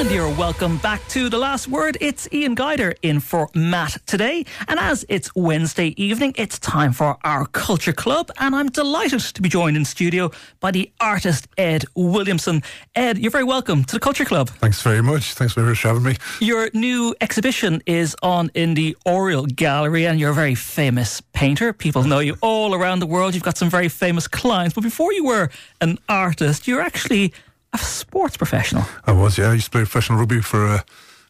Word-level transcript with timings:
And 0.00 0.10
you're 0.10 0.34
welcome 0.34 0.78
back 0.78 1.06
to 1.08 1.28
The 1.28 1.36
Last 1.36 1.68
Word. 1.68 1.98
It's 2.00 2.26
Ian 2.32 2.54
Guider 2.54 2.94
in 3.02 3.20
for 3.20 3.50
Matt 3.54 3.98
today. 4.06 4.46
And 4.66 4.80
as 4.80 5.04
it's 5.10 5.30
Wednesday 5.36 5.88
evening, 6.02 6.32
it's 6.38 6.58
time 6.58 6.94
for 6.94 7.18
our 7.22 7.44
Culture 7.44 7.92
Club. 7.92 8.30
And 8.38 8.56
I'm 8.56 8.70
delighted 8.70 9.20
to 9.20 9.42
be 9.42 9.50
joined 9.50 9.76
in 9.76 9.84
studio 9.84 10.30
by 10.58 10.70
the 10.70 10.90
artist 11.00 11.48
Ed 11.58 11.84
Williamson. 11.94 12.62
Ed, 12.94 13.18
you're 13.18 13.30
very 13.30 13.44
welcome 13.44 13.84
to 13.84 13.94
the 13.94 14.00
Culture 14.00 14.24
Club. 14.24 14.48
Thanks 14.48 14.80
very 14.80 15.02
much. 15.02 15.34
Thanks 15.34 15.52
very 15.52 15.66
much 15.66 15.82
for 15.82 15.88
having 15.88 16.04
me. 16.04 16.16
Your 16.40 16.70
new 16.72 17.14
exhibition 17.20 17.82
is 17.84 18.16
on 18.22 18.50
in 18.54 18.72
the 18.72 18.96
Oriel 19.04 19.44
Gallery, 19.44 20.06
and 20.06 20.18
you're 20.18 20.30
a 20.30 20.34
very 20.34 20.54
famous 20.54 21.20
painter. 21.34 21.74
People 21.74 22.04
know 22.04 22.20
you 22.20 22.38
all 22.40 22.74
around 22.74 23.00
the 23.00 23.06
world. 23.06 23.34
You've 23.34 23.42
got 23.42 23.58
some 23.58 23.68
very 23.68 23.90
famous 23.90 24.26
clients. 24.26 24.74
But 24.74 24.84
before 24.84 25.12
you 25.12 25.26
were 25.26 25.50
an 25.82 25.98
artist, 26.08 26.66
you're 26.66 26.80
actually 26.80 27.34
a 27.72 27.78
sports 27.78 28.36
professional. 28.36 28.84
I 29.04 29.12
was, 29.12 29.38
yeah. 29.38 29.50
I 29.50 29.54
used 29.54 29.66
to 29.66 29.70
play 29.70 29.82
professional 29.82 30.18
rugby 30.18 30.40
for 30.40 30.66
a 30.66 30.84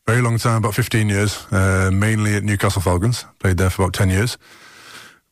very 0.06 0.22
long 0.22 0.38
time, 0.38 0.58
about 0.58 0.74
15 0.74 1.08
years, 1.08 1.46
uh, 1.52 1.90
mainly 1.92 2.34
at 2.34 2.42
Newcastle 2.42 2.82
Falcons. 2.82 3.24
Played 3.38 3.58
there 3.58 3.70
for 3.70 3.82
about 3.82 3.94
10 3.94 4.10
years 4.10 4.38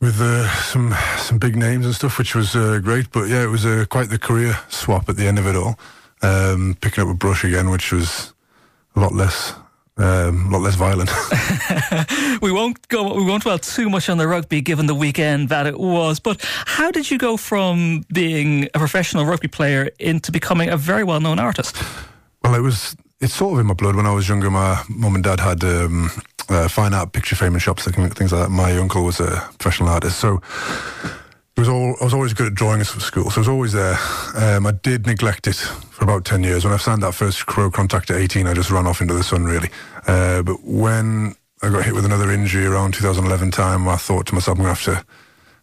with 0.01 0.21
uh, 0.21 0.49
some 0.63 0.95
some 1.19 1.39
big 1.39 1.57
names 1.57 1.85
and 1.85 1.95
stuff, 1.95 2.19
which 2.19 2.35
was 2.35 2.55
uh, 2.55 2.79
great. 2.83 3.11
But 3.11 3.29
yeah, 3.29 3.43
it 3.43 3.49
was 3.49 3.67
uh, 3.67 3.85
quite 3.89 4.11
the 4.11 4.19
career 4.19 4.59
swap 4.69 5.09
at 5.09 5.17
the 5.17 5.27
end 5.27 5.39
of 5.39 5.47
it 5.47 5.57
all. 5.57 5.79
Um, 6.23 6.77
picking 6.81 7.05
up 7.05 7.11
a 7.11 7.15
brush 7.15 7.45
again, 7.45 7.71
which 7.71 7.93
was 7.93 8.33
a 8.97 9.01
lot 9.01 9.15
less 9.15 9.55
um, 9.99 10.47
a 10.47 10.51
lot 10.51 10.63
less 10.63 10.77
violent. 10.77 11.11
we 12.43 12.53
won't 12.53 12.87
go. 12.89 13.15
We 13.15 13.25
won't 13.25 13.43
dwell 13.43 13.59
too 13.59 13.91
much 13.91 14.09
on 14.09 14.19
the 14.19 14.29
rugby, 14.29 14.61
given 14.61 14.87
the 14.87 14.95
weekend 14.95 15.49
that 15.49 15.67
it 15.67 15.79
was. 15.79 16.21
But 16.21 16.45
how 16.67 16.91
did 16.91 17.11
you 17.11 17.19
go 17.19 17.37
from 17.37 18.05
being 18.13 18.65
a 18.75 18.79
professional 18.79 19.27
rugby 19.27 19.49
player 19.49 19.91
into 19.99 20.33
becoming 20.33 20.69
a 20.69 20.77
very 20.77 21.05
well-known 21.05 21.39
artist? 21.39 21.77
Well, 22.43 22.55
it 22.55 22.61
was. 22.61 22.97
It's 23.21 23.35
sort 23.35 23.55
of 23.55 23.59
in 23.59 23.67
my 23.67 23.75
blood. 23.75 23.97
When 23.97 24.07
I 24.07 24.13
was 24.13 24.29
younger, 24.29 24.49
my 24.49 24.81
mum 24.89 25.17
and 25.17 25.25
dad 25.25 25.41
had 25.41 25.65
um, 25.65 26.09
uh, 26.49 26.69
fine 26.69 26.95
art 26.95 27.13
picture 27.13 27.35
framing 27.35 27.59
shops, 27.59 27.85
things 27.85 28.33
like 28.33 28.43
that. 28.43 28.51
My 28.51 28.77
uncle 28.79 29.05
was 29.05 29.19
a 29.19 29.49
professional 29.59 29.89
artist, 29.89 30.21
so 30.21 30.41
was 31.59 31.69
all, 31.69 31.97
I 32.01 32.05
was 32.05 32.15
always 32.15 32.35
good 32.35 32.47
at 32.47 32.55
drawing 32.55 32.81
at 32.81 32.87
school, 32.87 33.31
so 33.31 33.39
I 33.39 33.41
was 33.41 33.49
always 33.49 33.73
there. 33.73 33.99
Um, 34.37 34.67
I 34.67 34.73
did 34.73 35.07
neglect 35.07 35.49
it 35.49 35.57
for 35.57 36.05
about 36.05 36.25
10 36.25 36.45
years. 36.45 36.65
When 36.65 36.73
I 36.73 36.77
signed 36.77 37.03
that 37.03 37.15
first 37.15 37.47
crow 37.47 37.71
contact 37.71 38.11
at 38.11 38.17
18, 38.17 38.47
I 38.47 38.55
just 38.55 38.71
ran 38.71 38.87
off 38.87 39.01
into 39.01 39.15
the 39.15 39.25
sun, 39.25 39.45
really. 39.45 39.69
Uh, 40.07 40.43
but 40.43 40.63
when 40.63 41.35
I 41.61 41.71
got 41.71 41.85
hit 41.85 41.95
with 41.95 42.05
another 42.05 42.31
injury 42.31 42.65
around 42.65 42.95
2011 42.95 43.51
time, 43.51 43.89
I 43.89 43.97
thought 43.97 44.27
to 44.29 44.35
myself, 44.35 44.57
I'm 44.57 44.65
going 44.65 44.75
to 44.75 44.81
have 44.81 45.03
to 45.03 45.07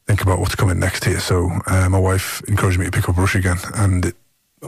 think 0.05 0.21
about 0.21 0.39
what's 0.39 0.55
coming 0.55 0.79
next 0.79 1.05
here. 1.05 1.19
So 1.19 1.49
uh, 1.67 1.87
my 1.87 1.99
wife 1.99 2.41
encouraged 2.47 2.77
me 2.77 2.85
to 2.85 2.91
pick 2.91 3.07
up 3.07 3.15
brush 3.15 3.35
again, 3.35 3.57
and 3.75 4.05
it, 4.05 4.15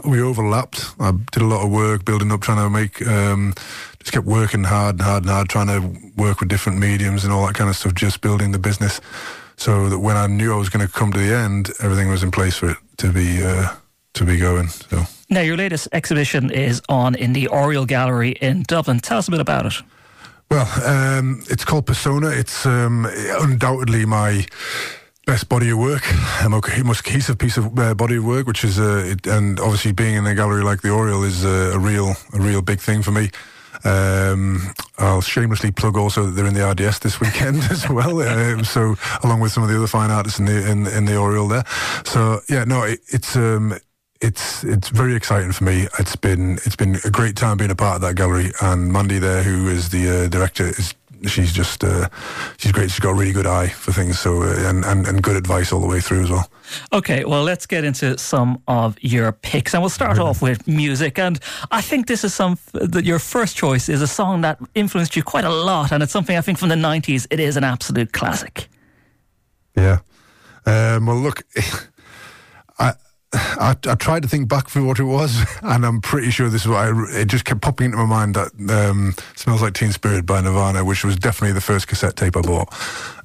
we 0.06 0.22
overlapped. 0.22 0.94
I 0.98 1.12
did 1.32 1.42
a 1.42 1.46
lot 1.46 1.62
of 1.62 1.70
work 1.70 2.06
building 2.06 2.32
up, 2.32 2.40
trying 2.40 2.64
to 2.64 2.70
make, 2.70 3.06
um, 3.06 3.52
just 3.98 4.12
kept 4.12 4.26
working 4.26 4.64
hard 4.64 4.94
and 4.94 5.02
hard 5.02 5.24
and 5.24 5.30
hard, 5.30 5.48
trying 5.50 5.66
to 5.66 6.12
work 6.16 6.40
with 6.40 6.48
different 6.48 6.78
mediums 6.78 7.24
and 7.24 7.32
all 7.34 7.46
that 7.46 7.54
kind 7.54 7.68
of 7.68 7.76
stuff, 7.76 7.94
just 7.94 8.22
building 8.22 8.52
the 8.52 8.58
business 8.58 9.00
so 9.58 9.88
that 9.90 9.98
when 9.98 10.16
I 10.16 10.26
knew 10.26 10.52
I 10.54 10.56
was 10.56 10.70
going 10.70 10.86
to 10.86 10.92
come 10.92 11.12
to 11.12 11.18
the 11.18 11.34
end, 11.34 11.70
everything 11.80 12.08
was 12.08 12.22
in 12.22 12.30
place 12.30 12.56
for 12.56 12.70
it 12.70 12.76
to 12.98 13.12
be 13.12 13.42
uh, 13.42 13.74
to 14.14 14.24
be 14.24 14.38
going. 14.38 14.68
So 14.68 15.04
now 15.28 15.40
your 15.40 15.56
latest 15.56 15.88
exhibition 15.92 16.50
is 16.50 16.80
on 16.88 17.14
in 17.14 17.34
the 17.34 17.48
Oriel 17.48 17.84
Gallery 17.84 18.30
in 18.30 18.62
Dublin. 18.62 19.00
Tell 19.00 19.18
us 19.18 19.28
a 19.28 19.30
bit 19.30 19.40
about 19.40 19.66
it. 19.66 19.74
Well, 20.50 20.66
um, 20.86 21.42
it's 21.50 21.64
called 21.64 21.86
Persona. 21.86 22.30
It's 22.30 22.64
um, 22.64 23.06
undoubtedly 23.06 24.06
my 24.06 24.46
best 25.26 25.50
body 25.50 25.68
of 25.68 25.78
work, 25.78 26.02
a 26.42 26.48
most 26.48 27.04
cohesive 27.04 27.36
piece 27.36 27.58
of 27.58 27.78
uh, 27.78 27.94
body 27.94 28.16
of 28.16 28.24
work, 28.24 28.46
which 28.46 28.64
is, 28.64 28.78
uh, 28.80 29.04
it, 29.04 29.26
and 29.26 29.60
obviously 29.60 29.92
being 29.92 30.14
in 30.14 30.26
a 30.26 30.34
gallery 30.34 30.64
like 30.64 30.80
the 30.80 30.88
Oriel 30.88 31.22
is 31.22 31.44
uh, 31.44 31.72
a 31.74 31.78
real, 31.78 32.14
a 32.32 32.40
real 32.40 32.62
big 32.62 32.80
thing 32.80 33.02
for 33.02 33.10
me. 33.10 33.30
Um, 33.84 34.72
I'll 34.98 35.20
shamelessly 35.20 35.70
plug 35.70 35.96
also 35.96 36.26
that 36.26 36.32
they're 36.32 36.46
in 36.46 36.54
the 36.54 36.68
RDS 36.68 37.00
this 37.00 37.20
weekend 37.20 37.62
as 37.70 37.88
well. 37.88 38.20
Um, 38.22 38.64
so 38.64 38.96
along 39.22 39.40
with 39.40 39.52
some 39.52 39.62
of 39.62 39.68
the 39.68 39.76
other 39.76 39.86
fine 39.86 40.10
artists 40.10 40.38
in 40.38 40.46
the 40.46 40.70
in, 40.70 40.86
in 40.86 41.04
the 41.04 41.16
Oriel 41.16 41.48
there. 41.48 41.64
So 42.04 42.40
yeah, 42.48 42.64
no, 42.64 42.82
it, 42.82 43.00
it's 43.08 43.36
um, 43.36 43.78
it's 44.20 44.64
it's 44.64 44.88
very 44.88 45.14
exciting 45.14 45.52
for 45.52 45.64
me. 45.64 45.86
It's 45.98 46.16
been 46.16 46.54
it's 46.64 46.76
been 46.76 46.96
a 47.04 47.10
great 47.10 47.36
time 47.36 47.56
being 47.56 47.70
a 47.70 47.76
part 47.76 47.96
of 47.96 48.00
that 48.02 48.16
gallery, 48.16 48.52
and 48.60 48.92
Mandy 48.92 49.18
there, 49.18 49.42
who 49.42 49.68
is 49.68 49.90
the 49.90 50.24
uh, 50.24 50.28
director, 50.28 50.66
is 50.66 50.94
she's 51.26 51.52
just 51.52 51.84
uh, 51.84 52.08
she's 52.58 52.72
great. 52.72 52.90
She's 52.90 53.00
got 53.00 53.10
a 53.10 53.14
really 53.14 53.32
good 53.32 53.46
eye 53.46 53.68
for 53.68 53.92
things, 53.92 54.18
so 54.18 54.42
uh, 54.42 54.54
and, 54.68 54.84
and 54.84 55.06
and 55.06 55.22
good 55.22 55.36
advice 55.36 55.72
all 55.72 55.80
the 55.80 55.86
way 55.86 56.00
through 56.00 56.22
as 56.22 56.30
well. 56.30 56.50
Okay, 56.92 57.24
well, 57.24 57.42
let's 57.42 57.66
get 57.66 57.84
into 57.84 58.18
some 58.18 58.62
of 58.68 58.96
your 59.00 59.32
picks, 59.32 59.74
and 59.74 59.82
we'll 59.82 59.90
start 59.90 60.18
off 60.18 60.42
with 60.42 60.66
music. 60.68 61.18
And 61.18 61.38
I 61.70 61.80
think 61.80 62.06
this 62.06 62.24
is 62.24 62.34
some 62.34 62.58
that 62.74 63.04
your 63.04 63.18
first 63.18 63.56
choice 63.56 63.88
is 63.88 64.02
a 64.02 64.06
song 64.06 64.42
that 64.42 64.58
influenced 64.74 65.16
you 65.16 65.22
quite 65.22 65.44
a 65.44 65.50
lot, 65.50 65.92
and 65.92 66.02
it's 66.02 66.12
something 66.12 66.36
I 66.36 66.40
think 66.40 66.58
from 66.58 66.68
the 66.68 66.74
'90s. 66.74 67.26
It 67.30 67.40
is 67.40 67.56
an 67.56 67.64
absolute 67.64 68.12
classic. 68.12 68.68
Yeah. 69.76 69.98
Um, 70.66 71.06
well, 71.06 71.16
look, 71.16 71.42
I 73.32 73.76
I, 73.86 73.94
tried 73.94 74.22
to 74.22 74.28
think 74.28 74.48
back 74.48 74.68
for 74.68 74.82
what 74.82 74.98
it 74.98 75.04
was, 75.04 75.44
and 75.62 75.84
I'm 75.84 76.00
pretty 76.00 76.30
sure 76.30 76.48
this 76.48 76.62
is 76.62 76.68
what 76.68 76.78
I. 76.78 77.20
It 77.20 77.26
just 77.26 77.44
kept 77.44 77.60
popping 77.60 77.86
into 77.86 77.98
my 77.98 78.06
mind 78.06 78.34
that 78.34 78.52
um, 78.70 79.14
"Smells 79.36 79.62
Like 79.62 79.74
Teen 79.74 79.92
Spirit" 79.92 80.24
by 80.24 80.40
Nirvana, 80.40 80.84
which 80.84 81.04
was 81.04 81.16
definitely 81.16 81.52
the 81.52 81.60
first 81.60 81.88
cassette 81.88 82.16
tape 82.16 82.36
I 82.36 82.40
bought. 82.40 82.72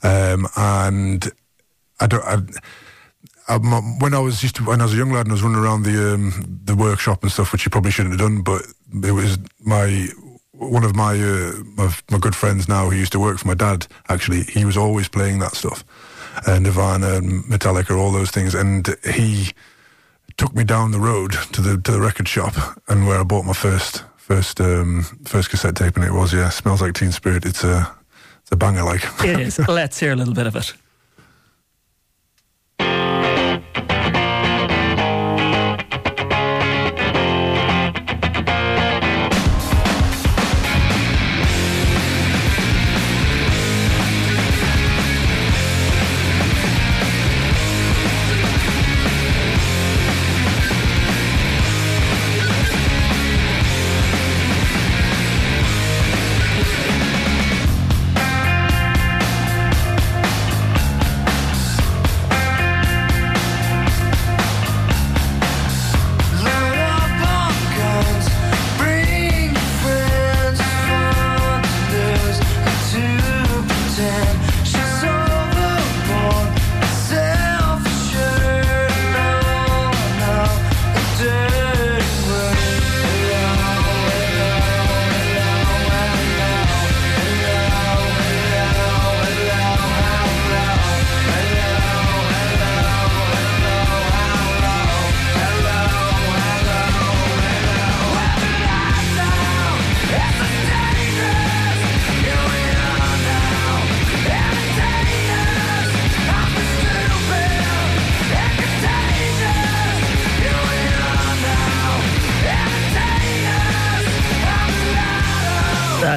Um, 0.04 0.48
and 0.58 1.32
I 2.00 2.08
don't. 2.08 2.24
I, 2.26 3.58
when 4.00 4.14
I 4.14 4.20
was 4.20 4.40
to, 4.40 4.64
when 4.64 4.82
I 4.82 4.86
was 4.86 4.94
a 4.94 4.98
young 4.98 5.12
lad 5.12 5.26
and 5.26 5.32
I 5.32 5.34
was 5.34 5.44
running 5.44 5.60
around 5.60 5.84
the 5.84 6.14
um, 6.14 6.60
the 6.64 6.76
workshop 6.76 7.24
and 7.24 7.32
stuff, 7.32 7.52
which 7.52 7.66
you 7.66 7.70
probably 7.70 7.92
shouldn't 7.92 8.20
have 8.20 8.30
done, 8.30 8.42
but 8.42 8.62
it 9.06 9.12
was 9.12 9.38
my 9.62 10.08
one 10.52 10.84
of 10.84 10.96
my, 10.96 11.20
uh, 11.20 11.54
my 11.76 11.94
my 12.12 12.18
good 12.18 12.36
friends 12.36 12.68
now 12.68 12.90
who 12.90 12.96
used 12.96 13.12
to 13.14 13.20
work 13.20 13.38
for 13.38 13.48
my 13.48 13.54
dad. 13.54 13.88
Actually, 14.10 14.44
he 14.44 14.66
was 14.66 14.78
always 14.78 15.08
playing 15.08 15.40
that 15.40 15.56
stuff, 15.56 15.84
uh, 16.46 16.60
Nirvana, 16.60 17.22
Metallica, 17.22 17.98
all 17.98 18.12
those 18.12 18.32
things, 18.32 18.54
and 18.54 18.96
he 19.14 19.52
took 20.38 20.56
me 20.56 20.64
down 20.64 20.92
the 20.92 21.00
road 21.00 21.34
to 21.54 21.62
the 21.62 21.78
to 21.82 21.92
the 21.92 22.02
record 22.02 22.28
shop 22.28 22.54
and 22.88 23.08
where 23.08 23.20
I 23.20 23.24
bought 23.24 23.46
my 23.46 23.54
first 23.54 24.04
first 24.18 24.62
um, 24.62 25.04
first 25.26 25.50
cassette 25.50 25.76
tape, 25.76 25.96
and 25.96 26.06
it 26.06 26.14
was 26.14 26.34
yeah, 26.34 26.50
smells 26.50 26.82
like 26.82 26.94
Teen 26.94 27.12
Spirit. 27.12 27.46
It's 27.46 27.64
a 27.64 27.94
it's 28.42 28.52
a 28.52 28.56
banger, 28.56 28.84
like 28.84 29.04
it 29.24 29.40
is. 29.40 29.60
Let's 29.68 30.00
hear 30.00 30.14
a 30.14 30.16
little 30.16 30.34
bit 30.34 30.48
of 30.48 30.56
it. 30.56 30.74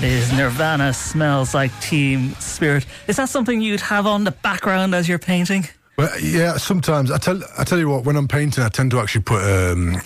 Nirvana 0.02 0.93
smells 0.93 1.54
like 1.54 1.72
Teen 1.81 2.34
Spirit. 2.34 2.87
Is 3.06 3.16
that 3.16 3.28
something 3.28 3.60
you'd 3.60 3.81
have 3.81 4.06
on 4.06 4.25
the 4.25 4.31
background 4.31 4.94
as 4.94 5.08
you're 5.08 5.19
painting? 5.19 5.69
Well, 5.96 6.20
yeah. 6.20 6.56
Sometimes 6.56 7.10
I 7.10 7.19
tell 7.19 7.40
I 7.58 7.64
tell 7.64 7.78
you 7.78 7.88
what. 7.88 8.04
When 8.04 8.16
I'm 8.16 8.28
painting, 8.28 8.62
I 8.62 8.69
tend 8.69 8.90
to 8.90 9.00
actually 9.00 9.22
put 9.22 9.43
um, 9.43 10.00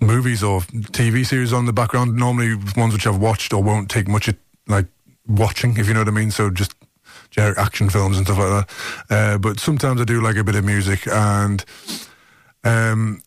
movies 0.00 0.42
or 0.42 0.60
TV 0.60 1.24
series 1.24 1.52
on 1.52 1.66
the 1.66 1.72
background. 1.72 2.16
Normally, 2.16 2.54
ones 2.76 2.92
which 2.92 3.06
I've 3.06 3.18
watched 3.18 3.52
or 3.52 3.62
won't 3.62 3.90
take 3.90 4.08
much 4.08 4.28
like 4.66 4.86
watching, 5.26 5.78
if 5.78 5.88
you 5.88 5.94
know 5.94 6.00
what 6.00 6.08
I 6.08 6.12
mean. 6.12 6.30
So 6.30 6.50
just 6.50 6.74
generic 7.30 7.58
action 7.58 7.88
films 7.88 8.18
and 8.18 8.26
stuff 8.26 8.38
like 8.38 8.66
that. 8.66 9.14
Uh, 9.14 9.38
but 9.38 9.58
sometimes 9.58 10.00
I 10.00 10.04
do 10.04 10.20
like 10.20 10.36
a 10.36 10.44
bit 10.44 10.54
of 10.54 10.64
music 10.64 11.06
and. 11.06 11.64
Um, 12.64 13.22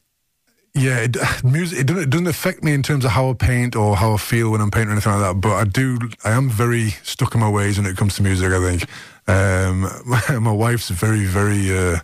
yeah, 0.74 1.00
it, 1.00 1.18
music. 1.44 1.80
It 1.80 1.88
doesn't, 1.88 2.04
it 2.04 2.10
doesn't 2.10 2.28
affect 2.28 2.64
me 2.64 2.74
in 2.74 2.84
terms 2.84 3.06
of 3.06 3.12
how 3.12 3.30
I 3.30 3.34
paint 3.34 3.76
or 3.76 3.96
how 3.96 4.14
I 4.14 4.18
feel 4.18 4.52
when 4.52 4.62
I'm 4.62 4.72
painting 4.72 4.90
or 4.90 4.94
anything 4.94 5.14
like 5.14 5.22
that. 5.22 5.42
But 5.42 5.56
I 5.56 5.64
do. 5.66 6.00
I 6.24 6.32
am 6.32 6.50
very 6.50 6.92
stuck 7.04 7.36
in 7.36 7.42
my 7.42 7.50
ways 7.50 7.78
when 7.78 7.88
it 7.88 7.98
comes 7.98 8.16
to 8.16 8.24
music. 8.24 8.52
I 8.52 8.78
think 8.78 8.90
um, 9.28 9.82
my, 10.44 10.52
wife's 10.52 10.90
very, 10.90 11.26
very. 11.26 11.78
Uh, 11.78 12.00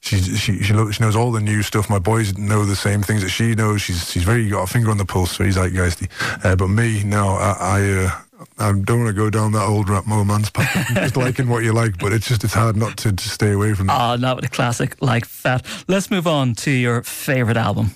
she 0.00 0.18
she 0.20 0.62
she, 0.62 0.92
she 0.92 1.02
knows 1.02 1.16
all 1.16 1.32
the 1.32 1.40
new 1.40 1.62
stuff. 1.62 1.90
My 1.90 1.98
boys 1.98 2.38
know 2.38 2.64
the 2.64 2.76
same 2.76 3.02
things 3.02 3.22
that 3.22 3.30
she 3.30 3.54
knows. 3.54 3.82
She's 3.82 4.10
she's 4.10 4.22
very 4.22 4.48
got 4.48 4.62
a 4.62 4.66
finger 4.66 4.90
on 4.90 4.98
the 4.98 5.04
pulse. 5.04 5.36
Very 5.36 5.50
zeitgeisty. 5.50 6.08
Uh, 6.44 6.56
but 6.56 6.68
me, 6.68 7.02
no, 7.04 7.30
I. 7.30 7.56
I 7.60 8.04
uh, 8.04 8.20
I 8.58 8.72
don't 8.72 9.04
want 9.04 9.08
to 9.08 9.12
go 9.12 9.30
down 9.30 9.52
that 9.52 9.66
old 9.66 9.88
rap 9.88 10.06
romance 10.06 10.50
path. 10.50 10.94
just 10.94 11.16
liking 11.26 11.48
what 11.48 11.64
you 11.64 11.72
like, 11.72 11.98
but 11.98 12.12
it's 12.12 12.28
just 12.28 12.44
it's 12.44 12.54
hard 12.54 12.76
not 12.76 12.96
to, 12.98 13.12
to 13.12 13.28
stay 13.28 13.52
away 13.52 13.74
from. 13.74 13.90
Ah, 13.90 14.12
oh, 14.12 14.16
not 14.16 14.36
with 14.36 14.44
a 14.44 14.48
classic 14.48 15.00
like 15.02 15.28
that. 15.42 15.66
Let's 15.88 16.10
move 16.10 16.26
on 16.26 16.54
to 16.56 16.70
your 16.70 17.02
favorite 17.02 17.56
album. 17.56 17.92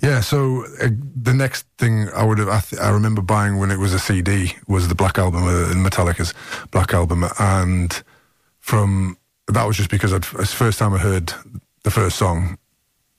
Yeah, 0.00 0.20
so 0.20 0.64
uh, 0.80 0.88
the 1.20 1.34
next 1.34 1.66
thing 1.78 2.08
I 2.10 2.24
would 2.24 2.38
have, 2.38 2.48
I, 2.48 2.60
th- 2.60 2.80
I, 2.80 2.90
remember 2.90 3.22
buying 3.22 3.58
when 3.58 3.72
it 3.72 3.78
was 3.78 3.92
a 3.92 3.98
CD 3.98 4.54
was 4.68 4.86
the 4.86 4.94
Black 4.94 5.18
Album, 5.18 5.42
uh, 5.42 5.74
Metallica's 5.74 6.32
Black 6.70 6.94
Album, 6.94 7.24
and 7.40 8.02
from 8.60 9.18
that 9.48 9.64
was 9.64 9.76
just 9.76 9.90
because 9.90 10.12
I'd, 10.12 10.24
it's 10.38 10.50
the 10.50 10.56
first 10.56 10.78
time 10.78 10.94
I 10.94 10.98
heard 10.98 11.32
the 11.82 11.90
first 11.90 12.16
song, 12.16 12.58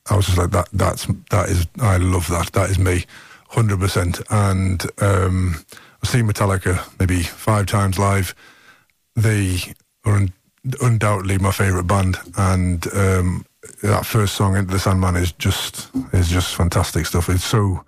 I 0.09 0.15
was 0.15 0.27
just 0.27 0.37
like 0.37 0.51
that. 0.51 0.69
That's 0.71 1.07
that 1.31 1.49
is 1.49 1.67
I 1.79 1.97
love 1.97 2.27
that. 2.29 2.53
That 2.53 2.69
is 2.69 2.79
me, 2.79 3.05
hundred 3.49 3.79
percent. 3.79 4.21
And 4.29 4.81
um, 5.01 5.65
I've 6.01 6.09
seen 6.09 6.27
Metallica 6.27 6.87
maybe 6.99 7.23
five 7.23 7.65
times 7.65 7.99
live. 7.99 8.33
They 9.15 9.59
are 10.05 10.15
un- 10.15 10.33
undoubtedly 10.81 11.37
my 11.37 11.51
favourite 11.51 11.87
band, 11.87 12.17
and 12.37 12.85
um, 12.93 13.45
that 13.83 14.05
first 14.05 14.35
song 14.35 14.55
into 14.55 14.71
the 14.71 14.79
Sandman 14.79 15.15
is 15.15 15.31
just 15.33 15.89
is 16.13 16.29
just 16.29 16.55
fantastic 16.55 17.05
stuff. 17.05 17.29
It's 17.29 17.43
so 17.43 17.83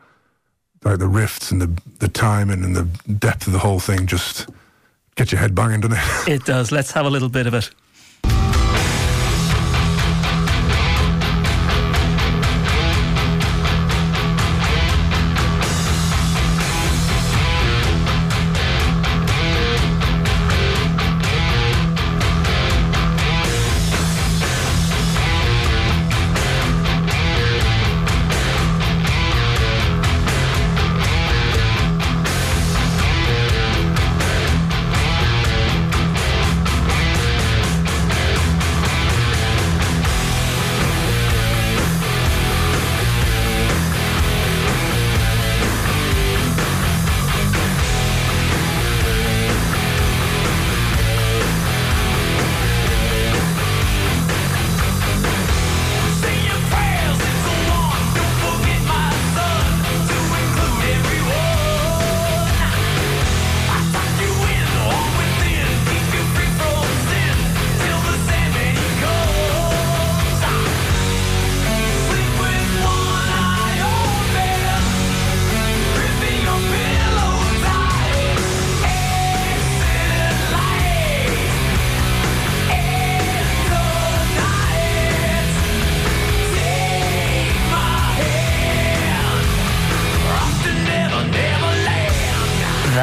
like 0.83 0.99
the 0.99 1.05
riffs 1.05 1.51
and 1.51 1.61
the 1.61 1.81
the 1.99 2.07
timing 2.07 2.63
and 2.63 2.75
the 2.75 2.83
depth 3.13 3.47
of 3.47 3.53
the 3.53 3.59
whole 3.59 3.79
thing 3.79 4.07
just 4.07 4.49
get 5.15 5.31
your 5.31 5.39
head 5.39 5.55
banging, 5.55 5.81
doesn't 5.81 5.97
it? 6.27 6.41
It 6.41 6.45
does. 6.45 6.71
Let's 6.71 6.91
have 6.91 7.05
a 7.05 7.09
little 7.09 7.29
bit 7.29 7.47
of 7.47 7.53
it. 7.53 7.69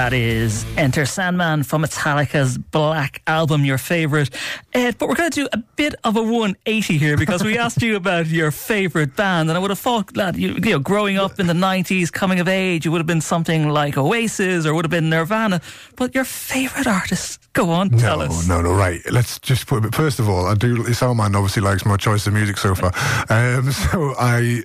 That 0.08 0.16
is 0.16 0.64
Enter 0.78 1.04
Sandman 1.04 1.64
from 1.64 1.82
Metallica's 1.82 2.56
Black 2.56 3.20
Album, 3.26 3.66
your 3.66 3.76
favourite. 3.76 4.30
Ed, 4.72 4.96
but 4.96 5.06
we're 5.06 5.14
going 5.14 5.30
to 5.30 5.42
do 5.42 5.48
a 5.52 5.58
bit 5.58 5.96
of 6.02 6.16
a 6.16 6.22
180 6.22 6.96
here 6.96 7.18
because 7.18 7.44
we 7.44 7.58
asked 7.58 7.82
you 7.82 7.94
about 7.94 8.26
your 8.26 8.50
favourite 8.50 9.14
band, 9.16 9.50
and 9.50 9.58
I 9.58 9.60
would 9.60 9.68
have 9.68 9.78
thought 9.78 10.14
that 10.14 10.38
you, 10.38 10.54
you, 10.54 10.60
know, 10.60 10.78
growing 10.78 11.18
up 11.18 11.38
in 11.38 11.46
the 11.46 11.52
90s, 11.52 12.10
coming 12.10 12.40
of 12.40 12.48
age, 12.48 12.86
it 12.86 12.88
would 12.88 13.00
have 13.00 13.06
been 13.06 13.20
something 13.20 13.68
like 13.68 13.98
Oasis 13.98 14.64
or 14.64 14.72
would 14.72 14.86
have 14.86 14.90
been 14.90 15.10
Nirvana. 15.10 15.60
But 15.94 16.14
your 16.14 16.24
favourite 16.24 16.86
artist, 16.86 17.52
go 17.52 17.68
on, 17.68 17.90
tell 17.90 18.20
no, 18.20 18.24
us. 18.24 18.48
No, 18.48 18.62
no, 18.62 18.70
no, 18.70 18.74
right. 18.74 19.02
Let's 19.12 19.38
just 19.38 19.66
put 19.66 19.84
it. 19.84 19.94
First 19.94 20.20
of 20.20 20.26
all, 20.26 20.46
I 20.46 20.54
do. 20.54 20.90
Salman 20.94 21.34
obviously 21.34 21.60
likes 21.60 21.84
my 21.84 21.98
choice 21.98 22.26
of 22.26 22.32
music 22.32 22.56
so 22.56 22.74
far. 22.74 22.92
Um, 23.28 23.70
so 23.72 24.14
I. 24.18 24.62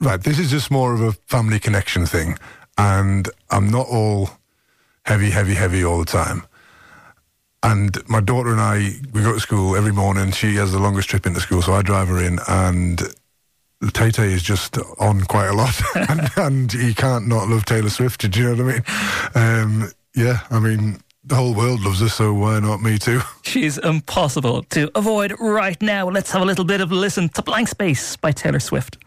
Right, 0.00 0.22
this 0.22 0.38
is 0.38 0.52
just 0.52 0.70
more 0.70 0.94
of 0.94 1.00
a 1.00 1.10
family 1.26 1.58
connection 1.58 2.06
thing. 2.06 2.38
And 2.78 3.28
I'm 3.50 3.68
not 3.68 3.88
all 3.88 4.30
heavy, 5.04 5.30
heavy, 5.30 5.54
heavy 5.54 5.84
all 5.84 5.98
the 5.98 6.04
time. 6.04 6.42
And 7.62 7.96
my 8.08 8.20
daughter 8.20 8.50
and 8.50 8.60
I, 8.60 8.96
we 9.12 9.22
go 9.22 9.32
to 9.32 9.40
school 9.40 9.76
every 9.76 9.92
morning. 9.92 10.32
She 10.32 10.56
has 10.56 10.72
the 10.72 10.80
longest 10.80 11.08
trip 11.08 11.26
into 11.26 11.40
school, 11.40 11.62
so 11.62 11.72
I 11.74 11.82
drive 11.82 12.08
her 12.08 12.20
in, 12.20 12.40
and 12.48 13.00
Tay 13.92 14.10
Tay 14.10 14.32
is 14.32 14.42
just 14.42 14.78
on 14.98 15.22
quite 15.22 15.46
a 15.46 15.52
lot, 15.52 15.80
and, 16.08 16.30
and 16.36 16.72
he 16.72 16.92
can't 16.94 17.28
not 17.28 17.48
love 17.48 17.64
Taylor 17.64 17.90
Swift. 17.90 18.28
Do 18.28 18.40
you 18.40 18.54
know 18.54 18.64
what 18.64 18.74
I 19.36 19.62
mean? 19.62 19.82
Um, 19.84 19.92
yeah, 20.14 20.40
I 20.50 20.58
mean, 20.58 21.00
the 21.24 21.36
whole 21.36 21.54
world 21.54 21.80
loves 21.82 22.00
her, 22.00 22.08
so 22.08 22.34
why 22.34 22.58
not 22.58 22.82
me 22.82 22.98
too? 22.98 23.20
She's 23.42 23.78
impossible 23.78 24.64
to 24.70 24.90
avoid 24.96 25.34
right 25.38 25.80
now. 25.80 26.08
Let's 26.08 26.32
have 26.32 26.42
a 26.42 26.44
little 26.44 26.64
bit 26.64 26.80
of 26.80 26.90
listen 26.90 27.28
to 27.30 27.42
Blank 27.42 27.68
Space 27.68 28.16
by 28.16 28.32
Taylor 28.32 28.60
Swift. 28.60 28.98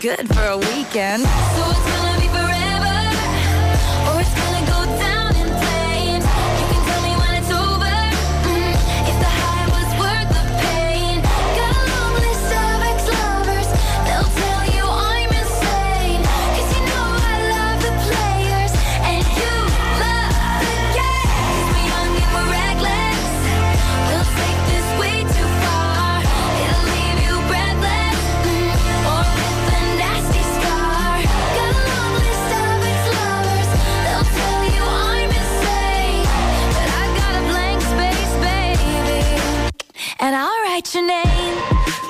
Good 0.00 0.26
for 0.34 0.42
a 0.42 0.58
weekend. 0.58 1.22
So 1.22 2.05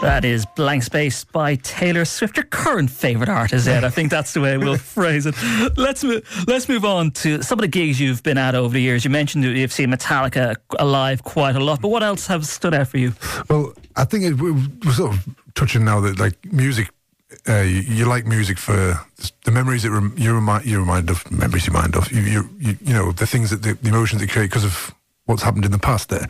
That 0.03 0.25
is 0.27 0.45
Blank 0.45 0.83
Space 0.83 1.25
by 1.25 1.55
Taylor 1.57 2.05
Swift, 2.05 2.37
your 2.37 2.45
current 2.45 2.91
favourite 2.91 3.31
artist, 3.31 3.67
Ed. 3.67 3.83
I 3.83 3.89
think 3.89 4.11
that's 4.11 4.35
the 4.35 4.41
way 4.41 4.59
we'll 4.59 4.77
phrase 4.97 5.25
it. 5.27 5.35
Let's 5.77 6.05
move, 6.05 6.45
let's 6.47 6.69
move 6.69 6.85
on 6.85 7.13
to 7.13 7.43
some 7.43 7.59
of 7.59 7.63
the 7.63 7.69
gigs 7.69 7.99
you've 7.99 8.23
been 8.23 8.37
at 8.37 8.55
over 8.55 8.75
the 8.75 8.81
years. 8.81 9.05
You 9.05 9.11
mentioned 9.11 9.45
that 9.45 9.57
you've 9.57 9.73
seen 9.73 9.91
Metallica 9.91 10.57
alive 10.79 11.25
quite 11.25 11.57
a 11.57 11.61
lot, 11.61 11.81
but 11.81 11.89
what 11.89 12.03
else 12.03 12.27
have 12.27 12.47
stood 12.47 12.75
out 12.75 12.89
for 12.89 12.99
you? 12.99 13.15
Well, 13.49 13.73
I 13.97 14.05
think 14.05 14.25
it, 14.25 14.35
we're 14.35 14.93
sort 14.93 15.15
of 15.15 15.29
touching 15.55 15.85
now 15.85 16.01
that 16.01 16.19
like 16.19 16.53
music, 16.53 16.91
uh, 17.49 17.61
you, 17.61 17.81
you, 17.81 18.05
like 18.05 18.27
music 18.27 18.59
for 18.59 19.01
the 19.45 19.51
memories 19.51 19.83
that 19.85 19.91
rem, 19.93 20.15
you 20.19 20.35
remind 20.35 20.67
you 20.67 20.79
remind 20.79 21.09
of 21.09 21.29
memories 21.31 21.67
you 21.67 21.73
mind 21.73 21.97
of 21.97 22.13
you 22.13 22.21
you, 22.21 22.49
you, 22.59 22.77
you 22.83 22.95
know 22.95 23.13
the 23.13 23.27
things 23.27 23.51
that 23.51 23.63
the, 23.63 23.75
the 23.75 23.89
emotions 23.89 24.21
that 24.21 24.31
create 24.31 24.51
because 24.51 24.65
of 24.65 24.95
what's 25.25 25.43
happened 25.43 25.65
in 25.65 25.73
the 25.73 25.79
past 25.79 26.11
there, 26.11 26.29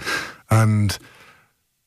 and 0.50 0.98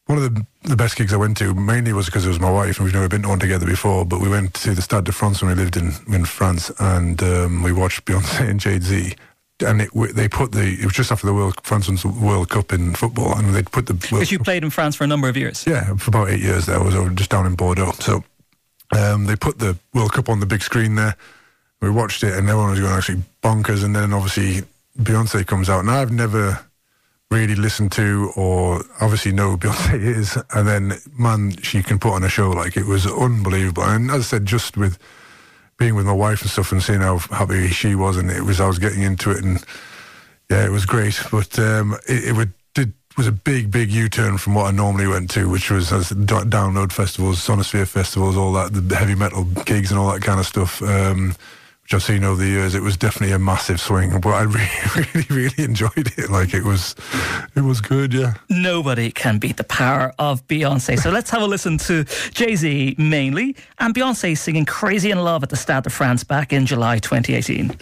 one 0.09 0.17
of 0.17 0.33
the, 0.33 0.45
the 0.63 0.75
best 0.75 0.95
gigs 0.95 1.13
I 1.13 1.17
went 1.17 1.37
to 1.37 1.53
mainly 1.53 1.93
was 1.93 2.07
because 2.07 2.25
it 2.25 2.29
was 2.29 2.39
my 2.39 2.49
wife 2.49 2.77
and 2.77 2.85
we've 2.85 2.95
never 2.95 3.07
been 3.07 3.21
to 3.21 3.27
one 3.29 3.37
together 3.37 3.67
before. 3.67 4.05
But 4.05 4.19
we 4.21 4.27
went 4.27 4.55
to 4.55 4.73
the 4.73 4.81
Stade 4.81 5.03
de 5.03 5.11
France 5.11 5.39
when 5.39 5.55
we 5.55 5.63
lived 5.63 5.77
in 5.77 5.91
in 6.07 6.25
France, 6.25 6.71
and 6.79 7.21
um, 7.21 7.61
we 7.61 7.71
watched 7.71 8.05
Beyonce 8.05 8.49
and 8.49 8.59
Jay 8.59 8.79
Z. 8.79 9.15
And 9.59 9.81
it, 9.81 9.89
they 10.15 10.27
put 10.27 10.51
the 10.51 10.63
it 10.63 10.83
was 10.83 10.95
just 10.95 11.11
after 11.11 11.27
the 11.27 11.33
World 11.33 11.61
France's 11.61 12.03
World 12.03 12.49
Cup 12.49 12.73
in 12.73 12.95
football, 12.95 13.37
and 13.37 13.53
they 13.53 13.61
put 13.61 13.85
the 13.85 13.93
because 13.93 14.31
you 14.31 14.39
played 14.39 14.63
in 14.63 14.71
France 14.71 14.95
for 14.95 15.03
a 15.03 15.07
number 15.07 15.29
of 15.29 15.37
years. 15.37 15.63
Yeah, 15.67 15.93
for 15.97 16.09
about 16.09 16.29
eight 16.29 16.41
years 16.41 16.65
there. 16.65 16.79
I 16.79 16.83
was 16.83 16.95
just 17.13 17.29
down 17.29 17.45
in 17.45 17.53
Bordeaux, 17.53 17.91
so 17.99 18.23
um, 18.97 19.25
they 19.25 19.35
put 19.35 19.59
the 19.59 19.77
World 19.93 20.13
Cup 20.13 20.27
on 20.27 20.39
the 20.39 20.47
big 20.47 20.63
screen 20.63 20.95
there. 20.95 21.15
We 21.81 21.91
watched 21.91 22.23
it, 22.23 22.33
and 22.33 22.49
everyone 22.49 22.71
was 22.71 22.79
going 22.79 22.93
actually 22.93 23.21
bonkers. 23.43 23.83
And 23.83 23.95
then 23.95 24.11
obviously 24.13 24.65
Beyonce 24.97 25.45
comes 25.45 25.69
out, 25.69 25.81
and 25.81 25.91
I've 25.91 26.11
never 26.11 26.65
really 27.31 27.55
listen 27.55 27.89
to 27.89 28.31
or 28.35 28.83
obviously 29.01 29.31
know 29.31 29.55
Beyonce 29.55 30.01
is, 30.01 30.37
and 30.51 30.67
then 30.67 30.93
man, 31.17 31.55
she 31.61 31.83
can 31.83 31.99
put 31.99 32.13
on 32.13 32.23
a 32.23 32.29
show 32.29 32.49
like 32.49 32.75
it 32.75 32.85
was 32.85 33.05
unbelievable. 33.05 33.83
And 33.83 34.09
as 34.09 34.21
I 34.21 34.23
said, 34.23 34.45
just 34.45 34.77
with 34.77 34.97
being 35.77 35.95
with 35.95 36.05
my 36.05 36.13
wife 36.13 36.41
and 36.41 36.49
stuff 36.49 36.71
and 36.71 36.83
seeing 36.83 37.01
how 37.01 37.19
happy 37.19 37.67
she 37.69 37.95
was, 37.95 38.17
and 38.17 38.29
it 38.29 38.41
was 38.41 38.59
I 38.59 38.67
was 38.67 38.79
getting 38.79 39.01
into 39.01 39.31
it, 39.31 39.43
and 39.43 39.63
yeah, 40.49 40.65
it 40.65 40.71
was 40.71 40.85
great. 40.85 41.21
But 41.31 41.57
um, 41.59 41.95
it, 42.07 42.29
it 42.29 42.33
would, 42.33 42.53
did 42.73 42.93
was 43.19 43.27
a 43.27 43.31
big, 43.33 43.69
big 43.69 43.91
U 43.91 44.07
turn 44.07 44.37
from 44.37 44.55
what 44.55 44.65
I 44.65 44.71
normally 44.71 45.05
went 45.05 45.29
to, 45.31 45.49
which 45.49 45.69
was 45.69 45.91
as 45.91 46.09
download 46.11 46.93
festivals, 46.93 47.45
Sonisphere 47.45 47.85
festivals, 47.85 48.37
all 48.37 48.53
that, 48.53 48.71
the 48.73 48.95
heavy 48.95 49.15
metal 49.15 49.43
gigs 49.43 49.91
and 49.91 49.99
all 49.99 50.11
that 50.13 50.21
kind 50.21 50.39
of 50.39 50.45
stuff. 50.45 50.81
Um, 50.81 51.35
which 51.89 51.95
I've 51.95 52.03
seen 52.03 52.23
over 52.23 52.39
the 52.39 52.47
years, 52.47 52.75
it 52.75 52.83
was 52.83 52.97
definitely 52.97 53.33
a 53.33 53.39
massive 53.39 53.81
swing. 53.81 54.19
But 54.19 54.29
I 54.29 54.41
really, 54.43 54.69
really, 54.95 55.25
really 55.31 55.63
enjoyed 55.63 56.13
it. 56.17 56.29
Like 56.29 56.53
it 56.53 56.63
was, 56.63 56.95
it 57.55 57.61
was 57.61 57.81
good. 57.81 58.13
Yeah. 58.13 58.35
Nobody 58.47 59.09
can 59.09 59.39
beat 59.39 59.57
the 59.57 59.63
power 59.63 60.13
of 60.19 60.47
Beyonce. 60.47 60.99
So 60.99 61.09
let's 61.09 61.31
have 61.31 61.41
a 61.41 61.47
listen 61.47 61.79
to 61.79 62.03
Jay 62.31 62.55
Z 62.55 62.95
mainly 62.99 63.55
and 63.79 63.95
Beyonce 63.95 64.37
singing 64.37 64.65
"Crazy 64.65 65.09
in 65.09 65.17
Love" 65.17 65.41
at 65.41 65.49
the 65.49 65.55
Stade 65.55 65.81
de 65.83 65.89
France 65.89 66.23
back 66.23 66.53
in 66.53 66.67
July 66.67 66.99
2018. 66.99 67.75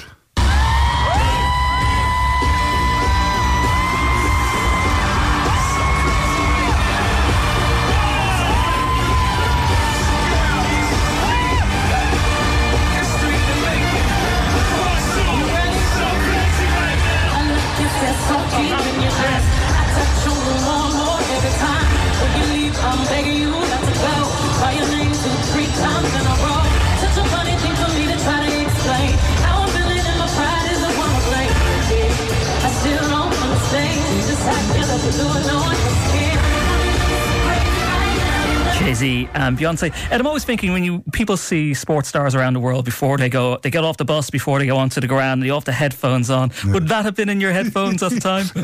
Jay-Z 38.87 39.29
and 39.33 39.57
Beyonce. 39.57 39.93
And 40.11 40.19
I'm 40.21 40.27
always 40.27 40.45
thinking 40.45 40.71
when 40.71 40.83
you 40.83 41.03
people 41.11 41.35
see 41.35 41.73
sports 41.73 42.09
stars 42.09 42.35
around 42.35 42.53
the 42.53 42.59
world 42.59 42.85
before 42.85 43.17
they 43.17 43.27
go, 43.27 43.57
they 43.57 43.69
get 43.69 43.83
off 43.83 43.97
the 43.97 44.05
bus 44.05 44.29
before 44.29 44.59
they 44.59 44.65
go 44.65 44.77
onto 44.77 45.01
the 45.01 45.07
ground, 45.07 45.43
they 45.43 45.47
have 45.47 45.65
the 45.65 45.71
headphones 45.71 46.29
on. 46.29 46.51
Yeah. 46.65 46.73
Would 46.73 46.87
that 46.87 47.03
have 47.05 47.15
been 47.15 47.27
in 47.27 47.41
your 47.41 47.51
headphones 47.51 48.01
at 48.03 48.11
the 48.11 48.19
time? 48.19 48.45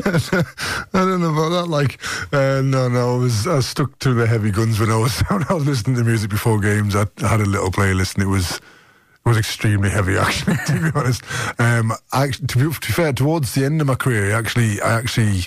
I 0.94 1.04
don't 1.04 1.20
know 1.20 1.32
about 1.32 1.48
that. 1.50 1.66
Like, 1.68 1.98
uh, 2.32 2.62
no, 2.62 2.88
no, 2.88 3.16
I 3.16 3.18
was, 3.18 3.46
I 3.46 3.60
stuck 3.60 3.98
to 4.00 4.14
the 4.14 4.26
heavy 4.26 4.50
guns 4.50 4.80
when 4.80 4.90
I 4.90 4.96
was 4.96 5.20
when 5.28 5.44
I 5.48 5.54
was 5.54 5.66
listening 5.66 5.96
to 5.96 6.04
music 6.04 6.30
before 6.30 6.60
games. 6.60 6.94
I, 6.94 7.06
I 7.22 7.28
had 7.28 7.40
a 7.40 7.46
little 7.46 7.70
playlist 7.70 8.14
and 8.14 8.24
it 8.24 8.28
was 8.28 8.56
it 8.56 9.28
was 9.28 9.38
extremely 9.38 9.90
heavy, 9.90 10.16
actually. 10.18 10.56
to 10.66 10.72
be 10.72 10.98
honest, 10.98 11.22
um, 11.58 11.92
I, 12.12 12.28
to, 12.28 12.58
be, 12.58 12.74
to 12.74 12.80
be 12.80 12.92
fair, 12.92 13.12
towards 13.12 13.54
the 13.54 13.64
end 13.64 13.80
of 13.80 13.86
my 13.86 13.94
career, 13.94 14.32
actually, 14.32 14.80
I 14.80 14.94
actually 14.94 15.44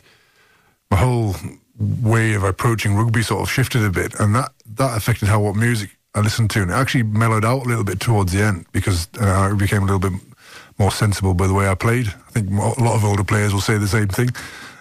my 0.92 0.98
whole 0.98 1.36
way 2.02 2.34
of 2.34 2.44
approaching 2.44 2.96
rugby 2.96 3.22
sort 3.22 3.42
of 3.42 3.50
shifted 3.50 3.84
a 3.84 3.90
bit, 3.90 4.20
and 4.20 4.36
that 4.36 4.52
that 4.76 4.98
affected 4.98 5.28
how 5.28 5.40
what 5.40 5.56
music 5.56 5.98
I 6.16 6.22
listened 6.22 6.50
to, 6.52 6.62
and 6.62 6.72
it 6.72 6.74
actually 6.74 7.04
mellowed 7.04 7.46
out 7.46 7.66
a 7.66 7.70
little 7.70 7.84
bit 7.84 8.00
towards 8.00 8.34
the 8.34 8.42
end 8.42 8.66
because 8.72 9.08
uh, 9.22 9.26
I 9.26 9.54
became 9.54 9.84
a 9.84 9.86
little 9.86 10.00
bit 10.00 10.20
more 10.80 10.92
sensible 10.92 11.34
by 11.34 11.48
the 11.48 11.54
way 11.54 11.68
I 11.68 11.76
played. 11.76 12.08
I 12.08 12.32
think 12.32 12.50
a 12.50 12.84
lot 12.84 12.96
of 12.96 13.06
older 13.06 13.24
players 13.24 13.54
will 13.54 13.62
say 13.62 13.78
the 13.78 13.88
same 13.88 14.08
thing. 14.08 14.30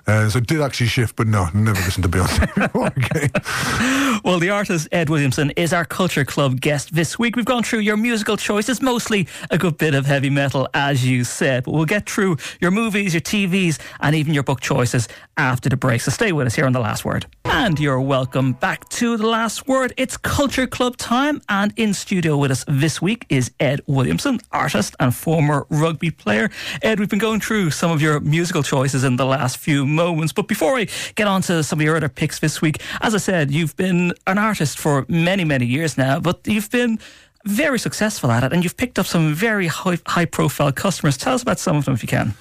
Uh, 0.07 0.29
so 0.29 0.39
did 0.39 0.61
actually 0.61 0.87
shift, 0.87 1.17
but 1.17 1.27
no, 1.27 1.49
never 1.53 1.81
listened 1.81 2.05
to 2.05 2.09
Beyonce 2.09 2.55
before 2.55 2.87
again. 2.97 4.21
well, 4.25 4.39
the 4.39 4.51
artist 4.51 4.89
Ed 4.93 5.11
Williamson 5.11 5.51
is 5.57 5.73
our 5.73 5.85
Culture 5.85 6.25
Club 6.25 6.61
guest 6.61 6.95
this 6.95 7.19
week. 7.19 7.35
We've 7.35 7.45
gone 7.45 7.65
through 7.65 7.81
your 7.81 7.97
musical 7.97 8.37
choices, 8.37 8.81
mostly 8.81 9.27
a 9.51 9.59
good 9.59 9.79
bit 9.79 9.95
of 9.95 10.07
heavy 10.07 10.31
metal, 10.31 10.69
as 10.75 11.05
you 11.05 11.25
said, 11.25 11.65
but 11.65 11.73
we'll 11.73 11.87
get 11.87 12.09
through 12.09 12.37
your 12.61 12.71
movies, 12.71 13.15
your 13.15 13.21
TVs, 13.21 13.81
and 14.01 14.15
even 14.15 14.33
your 14.33 14.45
book 14.45 14.61
choices 14.61 15.09
after 15.37 15.69
the 15.69 15.77
break. 15.77 16.01
So 16.01 16.13
stay 16.13 16.31
with 16.33 16.47
us 16.47 16.55
here 16.55 16.67
on 16.67 16.73
The 16.73 16.81
Last 16.81 17.05
Word. 17.05 17.27
And 17.45 17.79
you're 17.81 18.01
welcome 18.01 18.53
back 18.53 18.89
to 18.91 19.17
The 19.17 19.27
Last 19.27 19.67
Word. 19.67 19.93
It's 19.97 20.17
Culture 20.17 20.67
Club 20.67 20.97
time, 20.97 21.43
and 21.49 21.73
in 21.77 21.95
studio 21.95 22.37
with 22.37 22.51
us 22.51 22.65
this 22.69 23.03
week 23.03 23.27
is 23.29 23.51
Ed 23.59 23.81
Williamson, 23.87 24.39
artist 24.53 24.95
and 25.01 25.15
former 25.15 25.67
rugby 25.69 26.11
player. 26.11 26.51
Ed, 26.83 27.01
we've 27.01 27.09
been 27.09 27.19
going 27.19 27.41
through 27.41 27.71
some 27.71 27.91
of 27.91 28.01
your 28.01 28.21
musical 28.21 28.63
choices 28.63 29.03
in 29.05 29.17
the 29.17 29.27
last 29.27 29.59
few 29.59 29.87
moments. 29.97 30.33
But 30.33 30.47
before 30.49 30.79
I 30.79 30.87
get 31.15 31.27
on 31.27 31.43
to 31.43 31.63
some 31.63 31.81
of 31.81 31.85
your 31.85 31.97
other 31.97 32.09
picks 32.09 32.39
this 32.39 32.63
week, 32.63 32.81
as 33.01 33.15
I 33.15 33.19
said, 33.19 33.51
you've 33.51 33.77
been 33.77 34.13
an 34.27 34.39
artist 34.39 34.79
for 34.79 35.05
many, 35.09 35.45
many 35.45 35.67
years 35.67 35.99
now, 35.99 36.21
but 36.21 36.41
you've 36.47 36.71
been 36.71 36.99
very 37.47 37.79
successful 37.79 38.31
at 38.31 38.43
it 38.43 38.53
and 38.53 38.65
you've 38.65 38.77
picked 38.77 38.99
up 38.99 39.07
some 39.07 39.35
very 39.35 39.69
high, 39.69 39.99
high 40.07 40.25
profile 40.25 40.73
customers. 40.73 41.17
Tell 41.17 41.35
us 41.35 41.43
about 41.43 41.59
some 41.59 41.77
of 41.77 41.85
them 41.85 41.95
if 41.95 42.03
you 42.03 42.09
can. 42.09 42.35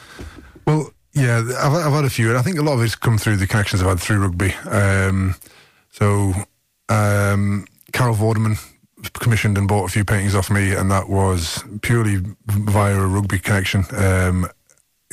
Well, 0.66 0.92
yeah, 1.14 1.38
I've, 1.38 1.74
I've 1.74 1.94
had 1.94 2.06
a 2.06 2.10
few, 2.10 2.30
and 2.30 2.38
I 2.38 2.42
think 2.42 2.60
a 2.60 2.62
lot 2.62 2.74
of 2.74 2.82
it's 2.82 2.96
come 2.96 3.18
through 3.18 3.38
the 3.38 3.48
connections 3.48 3.82
I've 3.82 3.88
had 3.88 4.00
through 4.00 4.20
rugby. 4.20 4.54
Um, 4.70 5.36
so, 5.92 6.34
um, 6.90 7.66
Carol 7.94 8.16
Vorderman 8.16 8.60
commissioned 9.14 9.58
and 9.58 9.68
bought 9.68 9.86
a 9.86 9.92
few 9.92 10.04
paintings 10.04 10.36
off 10.36 10.50
me, 10.50 10.74
and 10.74 10.92
that 10.92 11.08
was 11.08 11.64
purely 11.82 12.18
via 12.48 12.98
a 12.98 13.08
rugby 13.08 13.40
connection, 13.40 13.86
um, 13.96 14.50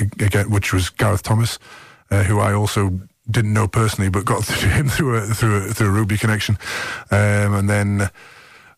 again, 0.01 0.51
which 0.51 0.73
was 0.73 0.91
Gareth 0.91 1.23
Thomas 1.23 1.59
uh, 2.13 2.23
who 2.25 2.39
I 2.39 2.53
also 2.53 3.01
didn't 3.31 3.53
know 3.53 3.67
personally, 3.67 4.11
but 4.11 4.25
got 4.25 4.45
through 4.45 4.71
him 4.71 4.89
through 4.89 5.17
a 5.17 5.21
through 5.23 5.57
a, 5.57 5.61
through 5.75 5.89
a 5.89 5.91
rugby 5.91 6.19
connection, 6.19 6.59
um, 7.11 7.55
and 7.55 7.69
then. 7.69 8.11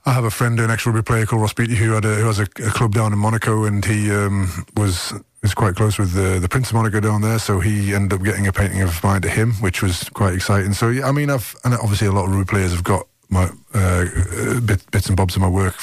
I 0.07 0.13
have 0.13 0.25
a 0.25 0.31
friend, 0.31 0.61
an 0.61 0.71
ex-rugby 0.71 1.01
player 1.01 1.25
called 1.25 1.41
Ross 1.41 1.55
Beattie, 1.55 1.77
who 1.77 1.93
had 1.93 2.05
a, 2.05 2.15
who 2.17 2.27
has 2.27 2.39
a, 2.39 2.43
a 2.43 2.71
club 2.71 2.93
down 2.93 3.15
in 3.15 3.19
Monaco, 3.19 3.65
and 3.65 3.83
he 3.83 4.11
um, 4.11 4.67
was 4.77 5.15
is 5.43 5.55
quite 5.55 5.77
close 5.77 5.99
with 5.99 6.13
the 6.13 6.39
the 6.41 6.49
Prince 6.49 6.69
of 6.69 6.75
Monaco 6.75 7.01
down 7.01 7.23
there. 7.23 7.39
So 7.39 7.59
he 7.61 7.95
ended 7.95 8.19
up 8.19 8.23
getting 8.23 8.47
a 8.47 8.53
painting 8.53 8.83
of 8.83 9.03
mine 9.03 9.23
to 9.23 9.31
him, 9.31 9.53
which 9.63 9.83
was 9.83 10.11
quite 10.11 10.35
exciting. 10.35 10.75
So 10.75 10.89
I 10.89 11.11
mean, 11.11 11.31
I've 11.31 11.57
and 11.65 11.73
obviously 11.73 12.07
a 12.07 12.13
lot 12.13 12.27
of 12.27 12.33
rugby 12.33 12.45
players 12.45 12.73
have 12.73 12.85
got 12.85 13.07
my 13.31 13.51
uh, 13.73 14.61
bit, 14.61 14.91
bits 14.91 15.07
and 15.07 15.17
bobs 15.17 15.37
of 15.37 15.41
my 15.41 15.49
work 15.49 15.77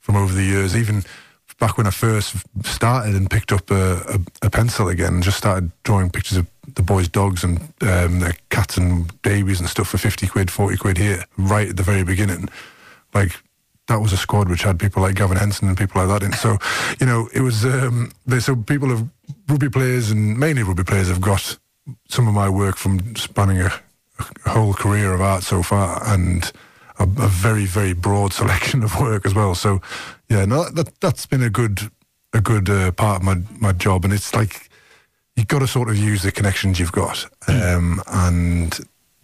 from 0.00 0.16
over 0.16 0.34
the 0.34 0.44
years. 0.44 0.76
Even 0.76 1.02
back 1.58 1.78
when 1.78 1.86
I 1.86 1.90
first 1.90 2.36
started 2.64 3.14
and 3.14 3.30
picked 3.30 3.52
up 3.52 3.70
a, 3.70 4.18
a, 4.42 4.46
a 4.46 4.50
pencil 4.50 4.88
again, 4.88 5.14
and 5.14 5.22
just 5.22 5.38
started 5.38 5.70
drawing 5.82 6.10
pictures 6.10 6.38
of 6.38 6.55
the 6.74 6.82
boys' 6.82 7.08
dogs 7.08 7.44
and 7.44 7.60
um, 7.82 8.20
their 8.20 8.36
cats 8.50 8.76
and 8.76 9.20
babies 9.22 9.60
and 9.60 9.68
stuff 9.68 9.88
for 9.88 9.98
50 9.98 10.26
quid, 10.26 10.50
40 10.50 10.76
quid 10.76 10.98
here, 10.98 11.24
right 11.36 11.70
at 11.70 11.76
the 11.76 11.82
very 11.82 12.04
beginning. 12.04 12.48
Like, 13.14 13.32
that 13.88 14.00
was 14.00 14.12
a 14.12 14.16
squad 14.16 14.48
which 14.48 14.62
had 14.62 14.78
people 14.78 15.02
like 15.02 15.14
Gavin 15.14 15.36
Henson 15.36 15.68
and 15.68 15.78
people 15.78 16.04
like 16.04 16.20
that 16.20 16.26
in. 16.26 16.32
So, 16.32 16.58
you 17.00 17.06
know, 17.06 17.28
it 17.32 17.40
was, 17.40 17.64
um, 17.64 18.10
they, 18.26 18.40
so 18.40 18.56
people 18.56 18.88
have, 18.88 19.08
rugby 19.48 19.68
players 19.68 20.10
and 20.10 20.38
mainly 20.38 20.62
rugby 20.62 20.84
players 20.84 21.08
have 21.08 21.20
got 21.20 21.56
some 22.08 22.26
of 22.26 22.34
my 22.34 22.48
work 22.48 22.76
from 22.76 23.14
spanning 23.14 23.60
a, 23.60 23.72
a 24.44 24.50
whole 24.50 24.74
career 24.74 25.12
of 25.12 25.20
art 25.20 25.44
so 25.44 25.62
far 25.62 26.02
and 26.12 26.52
a, 26.98 27.04
a, 27.04 27.28
very, 27.28 27.64
very 27.64 27.92
broad 27.92 28.32
selection 28.32 28.82
of 28.82 28.98
work 29.00 29.24
as 29.24 29.34
well. 29.34 29.54
So, 29.54 29.80
yeah, 30.28 30.44
no, 30.44 30.68
that, 30.70 31.00
that's 31.00 31.26
been 31.26 31.42
a 31.42 31.50
good, 31.50 31.90
a 32.32 32.40
good 32.40 32.68
uh, 32.68 32.90
part 32.92 33.18
of 33.18 33.22
my, 33.22 33.36
my 33.60 33.72
job. 33.72 34.04
And 34.04 34.12
it's 34.12 34.34
like, 34.34 34.68
you've 35.36 35.48
got 35.48 35.60
to 35.60 35.66
sort 35.66 35.88
of 35.88 35.96
use 35.96 36.22
the 36.22 36.32
connections 36.32 36.80
you've 36.80 36.92
got. 36.92 37.26
Um, 37.46 38.02
and 38.08 38.78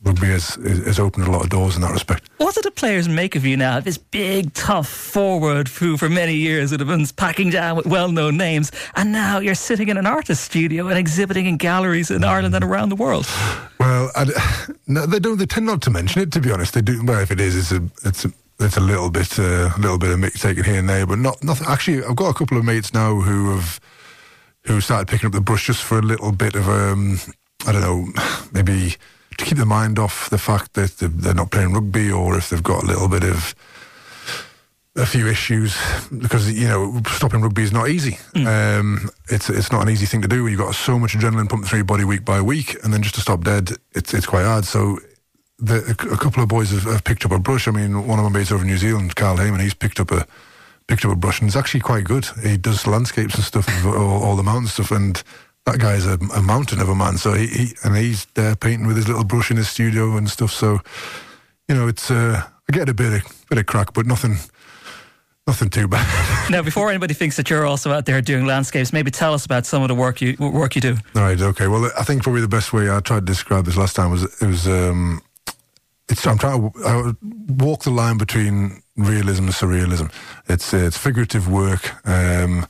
rugby 0.04 0.26
has, 0.26 0.54
has 0.56 0.98
opened 0.98 1.26
a 1.26 1.30
lot 1.30 1.42
of 1.42 1.50
doors 1.50 1.76
in 1.76 1.82
that 1.82 1.92
respect. 1.92 2.28
What 2.38 2.54
do 2.54 2.62
the 2.62 2.70
players 2.70 3.08
make 3.08 3.36
of 3.36 3.44
you 3.44 3.56
now? 3.56 3.80
This 3.80 3.98
big, 3.98 4.52
tough 4.52 4.88
forward 4.88 5.68
who, 5.68 5.96
for 5.96 6.08
many 6.08 6.34
years, 6.34 6.70
would 6.70 6.80
have 6.80 6.88
been 6.88 7.06
packing 7.16 7.50
down 7.50 7.76
with 7.76 7.86
well-known 7.86 8.36
names, 8.36 8.72
and 8.96 9.12
now 9.12 9.38
you're 9.38 9.54
sitting 9.54 9.88
in 9.88 9.96
an 9.96 10.06
artist 10.06 10.44
studio 10.44 10.88
and 10.88 10.98
exhibiting 10.98 11.46
in 11.46 11.56
galleries 11.56 12.10
in 12.10 12.24
Ireland 12.24 12.54
and 12.54 12.64
around 12.64 12.88
the 12.88 12.96
world. 12.96 13.26
Well, 13.78 14.10
I, 14.14 14.68
no, 14.86 15.06
they 15.06 15.18
don't. 15.18 15.38
They 15.38 15.46
tend 15.46 15.66
not 15.66 15.82
to 15.82 15.90
mention 15.90 16.22
it. 16.22 16.32
To 16.32 16.40
be 16.40 16.50
honest, 16.50 16.74
they 16.74 16.82
do. 16.82 17.02
Well, 17.04 17.20
if 17.20 17.30
it 17.30 17.40
is, 17.40 17.56
it's 17.56 17.72
a, 17.72 18.08
it's 18.08 18.24
a, 18.24 18.32
it's 18.60 18.76
a 18.76 18.80
little 18.80 19.10
bit, 19.10 19.38
uh, 19.38 19.70
a 19.76 19.78
little 19.78 19.98
bit 19.98 20.10
of 20.10 20.18
mix 20.18 20.40
taken 20.40 20.64
here 20.64 20.78
and 20.78 20.88
there, 20.88 21.06
but 21.06 21.18
not 21.18 21.42
nothing. 21.42 21.66
Actually, 21.68 22.04
I've 22.04 22.16
got 22.16 22.30
a 22.30 22.34
couple 22.34 22.58
of 22.58 22.64
mates 22.64 22.92
now 22.92 23.20
who 23.20 23.54
have 23.54 23.80
who 24.64 24.80
started 24.80 25.08
picking 25.08 25.26
up 25.26 25.32
the 25.32 25.40
brush 25.40 25.66
just 25.66 25.82
for 25.82 25.98
a 25.98 26.02
little 26.02 26.32
bit 26.32 26.54
of 26.54 26.68
um, 26.68 27.18
I 27.66 27.72
don't 27.72 27.82
know, 27.82 28.06
maybe 28.52 28.96
to 29.38 29.44
keep 29.44 29.56
their 29.56 29.66
mind 29.66 29.98
off 29.98 30.30
the 30.30 30.38
fact 30.38 30.74
that 30.74 30.96
they're 30.98 31.34
not 31.34 31.50
playing 31.50 31.72
rugby 31.72 32.10
or 32.10 32.36
if 32.36 32.50
they've 32.50 32.62
got 32.62 32.82
a 32.82 32.86
little 32.86 33.08
bit 33.08 33.24
of 33.24 33.54
a 34.94 35.06
few 35.06 35.26
issues 35.26 35.74
because 36.18 36.52
you 36.52 36.68
know 36.68 37.00
stopping 37.06 37.40
rugby 37.40 37.62
is 37.62 37.72
not 37.72 37.88
easy. 37.88 38.18
Mm. 38.34 38.78
Um, 38.80 39.10
it's 39.30 39.48
it's 39.48 39.72
not 39.72 39.82
an 39.82 39.90
easy 39.90 40.06
thing 40.06 40.22
to 40.22 40.28
do. 40.28 40.42
when 40.42 40.52
You've 40.52 40.60
got 40.60 40.74
so 40.74 40.98
much 40.98 41.14
adrenaline 41.14 41.48
pumping 41.48 41.66
through 41.68 41.78
your 41.78 41.86
body 41.86 42.04
week 42.04 42.24
by 42.24 42.40
week, 42.40 42.76
and 42.84 42.92
then 42.92 43.02
just 43.02 43.14
to 43.14 43.20
stop 43.20 43.42
dead, 43.42 43.70
it's 43.92 44.12
it's 44.14 44.26
quite 44.26 44.44
hard. 44.44 44.64
So. 44.64 44.98
The, 45.58 45.76
a, 45.76 46.14
a, 46.14 46.16
couple 46.16 46.42
of 46.42 46.48
boys 46.48 46.70
have, 46.72 46.82
have, 46.84 47.04
picked 47.04 47.24
up 47.24 47.30
a 47.30 47.38
brush. 47.38 47.68
I 47.68 47.70
mean, 47.70 48.08
one 48.08 48.18
of 48.18 48.24
my 48.24 48.36
mates 48.36 48.50
over 48.50 48.62
in 48.62 48.68
New 48.68 48.78
Zealand, 48.78 49.14
Carl 49.14 49.36
Hayman, 49.36 49.60
he's 49.60 49.74
picked 49.74 50.00
up 50.00 50.10
a 50.10 50.26
picked 50.92 51.06
up 51.06 51.12
a 51.12 51.16
brush, 51.16 51.40
and 51.40 51.48
it's 51.48 51.56
actually 51.56 51.80
quite 51.80 52.04
good. 52.04 52.26
He 52.42 52.58
does 52.58 52.86
landscapes 52.86 53.34
and 53.34 53.44
stuff, 53.44 53.66
all, 53.86 54.22
all 54.22 54.36
the 54.36 54.42
mountain 54.42 54.68
stuff, 54.68 54.90
and 54.90 55.22
that 55.64 55.78
guy's 55.78 56.04
a, 56.04 56.18
a, 56.36 56.42
mountain 56.42 56.82
of 56.82 56.90
a 56.90 56.94
man. 56.94 57.16
So 57.16 57.32
he, 57.32 57.46
he 57.46 57.74
and 57.82 57.96
he's 57.96 58.26
there 58.34 58.54
painting 58.54 58.86
with 58.86 58.96
his 58.96 59.08
little 59.08 59.24
brush 59.24 59.50
in 59.50 59.56
his 59.56 59.70
studio 59.70 60.18
and 60.18 60.28
stuff. 60.28 60.50
So 60.52 60.80
you 61.66 61.74
know, 61.74 61.88
it's 61.88 62.10
uh, 62.10 62.42
I 62.44 62.72
get 62.72 62.90
a 62.90 62.94
bit 62.94 63.10
of 63.14 63.46
bit 63.48 63.58
of 63.58 63.66
crack, 63.66 63.94
but 63.94 64.06
nothing. 64.06 64.36
Nothing 65.44 65.70
too 65.70 65.88
bad. 65.88 66.06
now, 66.50 66.62
before 66.62 66.88
anybody 66.88 67.14
thinks 67.14 67.36
that 67.36 67.50
you're 67.50 67.66
also 67.66 67.90
out 67.90 68.06
there 68.06 68.20
doing 68.20 68.46
landscapes, 68.46 68.92
maybe 68.92 69.10
tell 69.10 69.34
us 69.34 69.44
about 69.44 69.66
some 69.66 69.82
of 69.82 69.88
the 69.88 69.94
work 69.94 70.20
you 70.20 70.36
work 70.38 70.76
you 70.76 70.80
do. 70.80 70.96
All 71.16 71.22
right. 71.22 71.40
Okay. 71.40 71.66
Well, 71.66 71.90
I 71.98 72.04
think 72.04 72.22
probably 72.22 72.42
the 72.42 72.46
best 72.46 72.72
way 72.72 72.88
I 72.88 73.00
tried 73.00 73.26
to 73.26 73.32
describe 73.32 73.64
this 73.64 73.76
last 73.76 73.96
time 73.96 74.12
was 74.12 74.22
it 74.22 74.46
was. 74.46 74.68
Um, 74.68 75.20
it's, 76.08 76.24
I'm 76.26 76.38
trying 76.38 76.70
to 76.70 76.84
I 76.84 77.12
walk 77.54 77.82
the 77.82 77.90
line 77.90 78.18
between 78.18 78.82
realism 78.96 79.44
and 79.44 79.54
surrealism. 79.54 80.12
It's 80.48 80.72
uh, 80.74 80.78
it's 80.78 80.98
figurative 80.98 81.48
work, 81.48 82.06
um, 82.06 82.66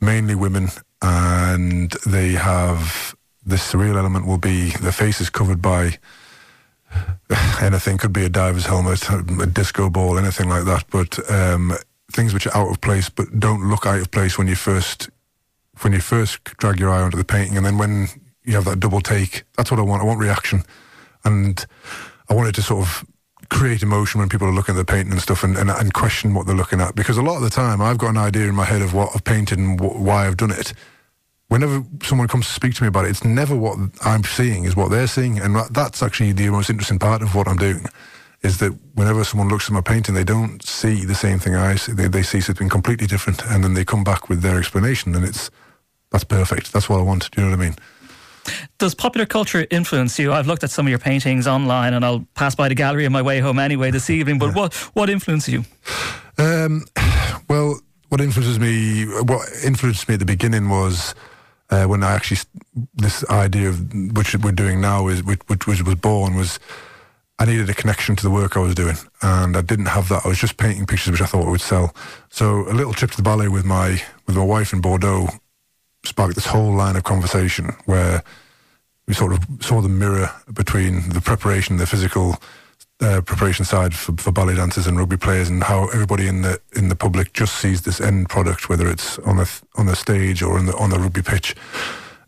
mainly 0.00 0.34
women 0.34 0.68
and 1.04 1.90
they 2.06 2.32
have 2.32 3.14
this 3.44 3.70
surreal 3.70 3.96
element 3.96 4.26
will 4.26 4.38
be 4.38 4.70
the 4.70 4.92
face 4.92 5.20
is 5.20 5.28
covered 5.30 5.60
by 5.60 5.98
anything. 7.60 7.98
Could 7.98 8.12
be 8.12 8.24
a 8.24 8.30
diver's 8.30 8.66
helmet 8.66 9.08
a 9.10 9.46
disco 9.46 9.90
ball 9.90 10.18
anything 10.18 10.48
like 10.48 10.64
that 10.64 10.84
but 10.90 11.30
um, 11.30 11.72
things 12.12 12.32
which 12.32 12.46
are 12.46 12.56
out 12.56 12.70
of 12.70 12.80
place 12.80 13.10
but 13.10 13.38
don't 13.38 13.68
look 13.68 13.86
out 13.86 14.00
of 14.00 14.10
place 14.10 14.38
when 14.38 14.46
you 14.46 14.54
first 14.54 15.10
when 15.82 15.92
you 15.92 16.00
first 16.00 16.42
drag 16.44 16.78
your 16.78 16.90
eye 16.90 17.02
onto 17.02 17.18
the 17.18 17.24
painting. 17.24 17.56
And 17.56 17.66
then 17.66 17.78
when 17.78 18.08
you 18.44 18.54
have 18.54 18.64
that 18.64 18.80
double 18.80 19.00
take 19.00 19.44
that's 19.56 19.70
what 19.70 19.80
I 19.80 19.82
want. 19.82 20.02
I 20.02 20.06
want 20.06 20.20
reaction. 20.20 20.62
And 21.24 21.64
I 22.30 22.34
wanted 22.34 22.54
to 22.54 22.62
sort 22.62 22.86
of 22.86 23.04
create 23.54 23.82
emotion 23.82 24.18
when 24.18 24.28
people 24.28 24.46
are 24.46 24.52
looking 24.52 24.74
at 24.74 24.78
the 24.78 24.84
painting 24.84 25.12
and 25.12 25.22
stuff 25.22 25.44
and, 25.44 25.56
and, 25.56 25.70
and, 25.70 25.94
question 25.94 26.34
what 26.34 26.44
they're 26.46 26.56
looking 26.56 26.80
at 26.80 26.94
because 26.94 27.16
a 27.16 27.22
lot 27.22 27.36
of 27.36 27.42
the 27.42 27.50
time 27.50 27.80
I've 27.80 27.98
got 27.98 28.10
an 28.10 28.18
idea 28.18 28.48
in 28.48 28.54
my 28.54 28.64
head 28.64 28.82
of 28.82 28.92
what 28.92 29.10
I've 29.14 29.24
painted 29.24 29.58
and 29.58 29.80
wh- 29.80 30.00
why 30.00 30.26
I've 30.26 30.36
done 30.36 30.50
it 30.50 30.74
whenever 31.48 31.84
someone 32.02 32.28
comes 32.28 32.46
to 32.46 32.52
speak 32.52 32.74
to 32.74 32.82
me 32.82 32.88
about 32.88 33.04
it, 33.04 33.10
it's 33.10 33.24
never 33.24 33.54
what 33.54 33.78
I'm 34.02 34.24
seeing 34.24 34.64
is 34.64 34.74
what 34.74 34.90
they're 34.90 35.06
seeing, 35.06 35.38
and 35.38 35.56
that's 35.70 36.02
actually 36.02 36.32
the 36.32 36.50
most 36.50 36.70
interesting 36.70 36.98
part 36.98 37.22
of 37.22 37.34
what 37.34 37.48
I'm 37.48 37.56
doing. 37.56 37.86
Is 38.42 38.58
that 38.58 38.72
whenever 38.94 39.24
someone 39.24 39.48
looks 39.48 39.68
at 39.68 39.72
my 39.72 39.80
painting, 39.80 40.14
they 40.14 40.24
don't 40.24 40.62
see 40.62 41.04
the 41.04 41.14
same 41.14 41.38
thing 41.38 41.54
I 41.54 41.76
see. 41.76 41.92
They, 41.92 42.08
they 42.08 42.22
see 42.22 42.40
something 42.40 42.68
completely 42.68 43.06
different, 43.06 43.44
and 43.46 43.64
then 43.64 43.74
they 43.74 43.84
come 43.84 44.04
back 44.04 44.28
with 44.28 44.42
their 44.42 44.58
explanation, 44.58 45.14
and 45.14 45.24
it's 45.24 45.50
that's 46.10 46.24
perfect. 46.24 46.72
That's 46.72 46.88
what 46.88 46.98
I 46.98 47.02
want. 47.02 47.30
Do 47.30 47.40
you 47.40 47.46
know 47.46 47.56
what 47.56 47.62
I 47.62 47.68
mean? 47.68 47.76
Does 48.78 48.94
popular 48.94 49.26
culture 49.26 49.66
influence 49.70 50.18
you? 50.18 50.32
I've 50.32 50.46
looked 50.46 50.64
at 50.64 50.70
some 50.70 50.86
of 50.86 50.90
your 50.90 50.98
paintings 50.98 51.46
online, 51.46 51.94
and 51.94 52.04
I'll 52.04 52.26
pass 52.34 52.54
by 52.54 52.68
the 52.68 52.74
gallery 52.74 53.06
on 53.06 53.12
my 53.12 53.22
way 53.22 53.40
home 53.40 53.58
anyway 53.58 53.90
this 53.90 54.10
evening. 54.18 54.38
But 54.38 54.48
yeah. 54.48 54.54
what 54.54 54.74
what 54.94 55.10
influences 55.10 55.54
you? 55.54 55.64
Um, 56.38 56.84
well, 57.48 57.80
what 58.08 58.20
influences 58.20 58.58
me, 58.58 59.06
what 59.22 59.48
influenced 59.64 60.08
me 60.08 60.14
at 60.14 60.20
the 60.20 60.26
beginning 60.26 60.68
was 60.68 61.14
uh, 61.70 61.84
when 61.84 62.02
I 62.02 62.12
actually 62.12 62.40
this 62.94 63.28
idea 63.30 63.68
of 63.68 64.16
which 64.16 64.36
we're 64.36 64.52
doing 64.52 64.80
now 64.80 65.08
is 65.08 65.22
which, 65.22 65.40
which, 65.46 65.66
which 65.66 65.82
was 65.82 65.96
born 65.96 66.36
was 66.36 66.58
I 67.38 67.46
needed 67.46 67.68
a 67.68 67.74
connection 67.74 68.14
to 68.16 68.22
the 68.22 68.30
work 68.30 68.56
I 68.56 68.60
was 68.60 68.76
doing, 68.76 68.96
and 69.22 69.56
I 69.56 69.60
didn't 69.60 69.86
have 69.86 70.08
that. 70.08 70.24
I 70.24 70.28
was 70.28 70.38
just 70.38 70.56
painting 70.56 70.86
pictures 70.86 71.10
which 71.10 71.20
I 71.20 71.26
thought 71.26 71.46
would 71.46 71.60
sell. 71.60 71.94
So 72.30 72.68
a 72.68 72.74
little 72.74 72.92
trip 72.92 73.10
to 73.12 73.16
the 73.16 73.22
ballet 73.22 73.48
with 73.48 73.64
my 73.64 74.00
with 74.26 74.36
my 74.36 74.44
wife 74.44 74.72
in 74.72 74.80
Bordeaux 74.80 75.28
sparked 76.04 76.34
this 76.34 76.46
whole 76.46 76.72
line 76.72 76.96
of 76.96 77.04
conversation 77.04 77.74
where 77.86 78.22
we 79.06 79.14
sort 79.14 79.32
of 79.32 79.44
saw 79.60 79.80
the 79.80 79.88
mirror 79.88 80.30
between 80.52 81.08
the 81.10 81.20
preparation, 81.20 81.76
the 81.76 81.86
physical 81.86 82.36
uh, 83.00 83.20
preparation 83.20 83.64
side 83.64 83.94
for, 83.94 84.12
for 84.12 84.32
ballet 84.32 84.54
dancers 84.54 84.86
and 84.86 84.98
rugby 84.98 85.16
players, 85.16 85.48
and 85.48 85.62
how 85.62 85.88
everybody 85.88 86.26
in 86.26 86.42
the 86.42 86.60
in 86.76 86.88
the 86.88 86.96
public 86.96 87.32
just 87.32 87.56
sees 87.56 87.82
this 87.82 88.00
end 88.00 88.28
product, 88.28 88.68
whether 88.68 88.88
it's 88.88 89.18
on 89.20 89.36
the 89.36 89.62
on 89.76 89.86
the 89.86 89.96
stage 89.96 90.42
or 90.42 90.58
on 90.58 90.66
the 90.66 90.76
on 90.76 90.90
the 90.90 90.98
rugby 90.98 91.22
pitch. 91.22 91.54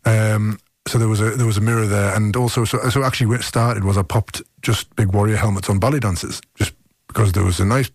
Um, 0.05 0.59
so 0.87 0.99
there 0.99 1.09
was 1.09 1.21
a 1.21 1.31
there 1.31 1.47
was 1.47 1.57
a 1.57 1.63
mirror 1.63 1.87
there, 1.87 2.15
and 2.15 2.37
also 2.37 2.65
so 2.65 2.79
so 2.91 3.05
actually 3.05 3.27
where 3.27 3.39
it 3.39 3.45
started 3.45 3.85
was 3.85 3.97
I 3.97 4.03
popped 4.03 4.43
just 4.63 4.95
big 4.97 5.13
warrior 5.13 5.37
helmets 5.37 5.71
on 5.71 5.79
ballet 5.79 6.01
dancers, 6.01 6.41
just 6.57 6.73
because 7.09 7.33
there 7.33 7.45
was 7.45 7.61
a 7.61 7.65
nice 7.65 7.91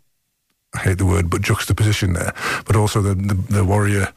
I 0.74 0.80
hate 0.80 0.98
the 0.98 1.06
word, 1.06 1.30
but 1.30 1.42
juxtaposition 1.42 2.14
there, 2.14 2.34
but 2.66 2.76
also 2.76 3.02
the 3.02 3.14
the, 3.14 3.34
the 3.34 3.66
warrior 3.66 4.12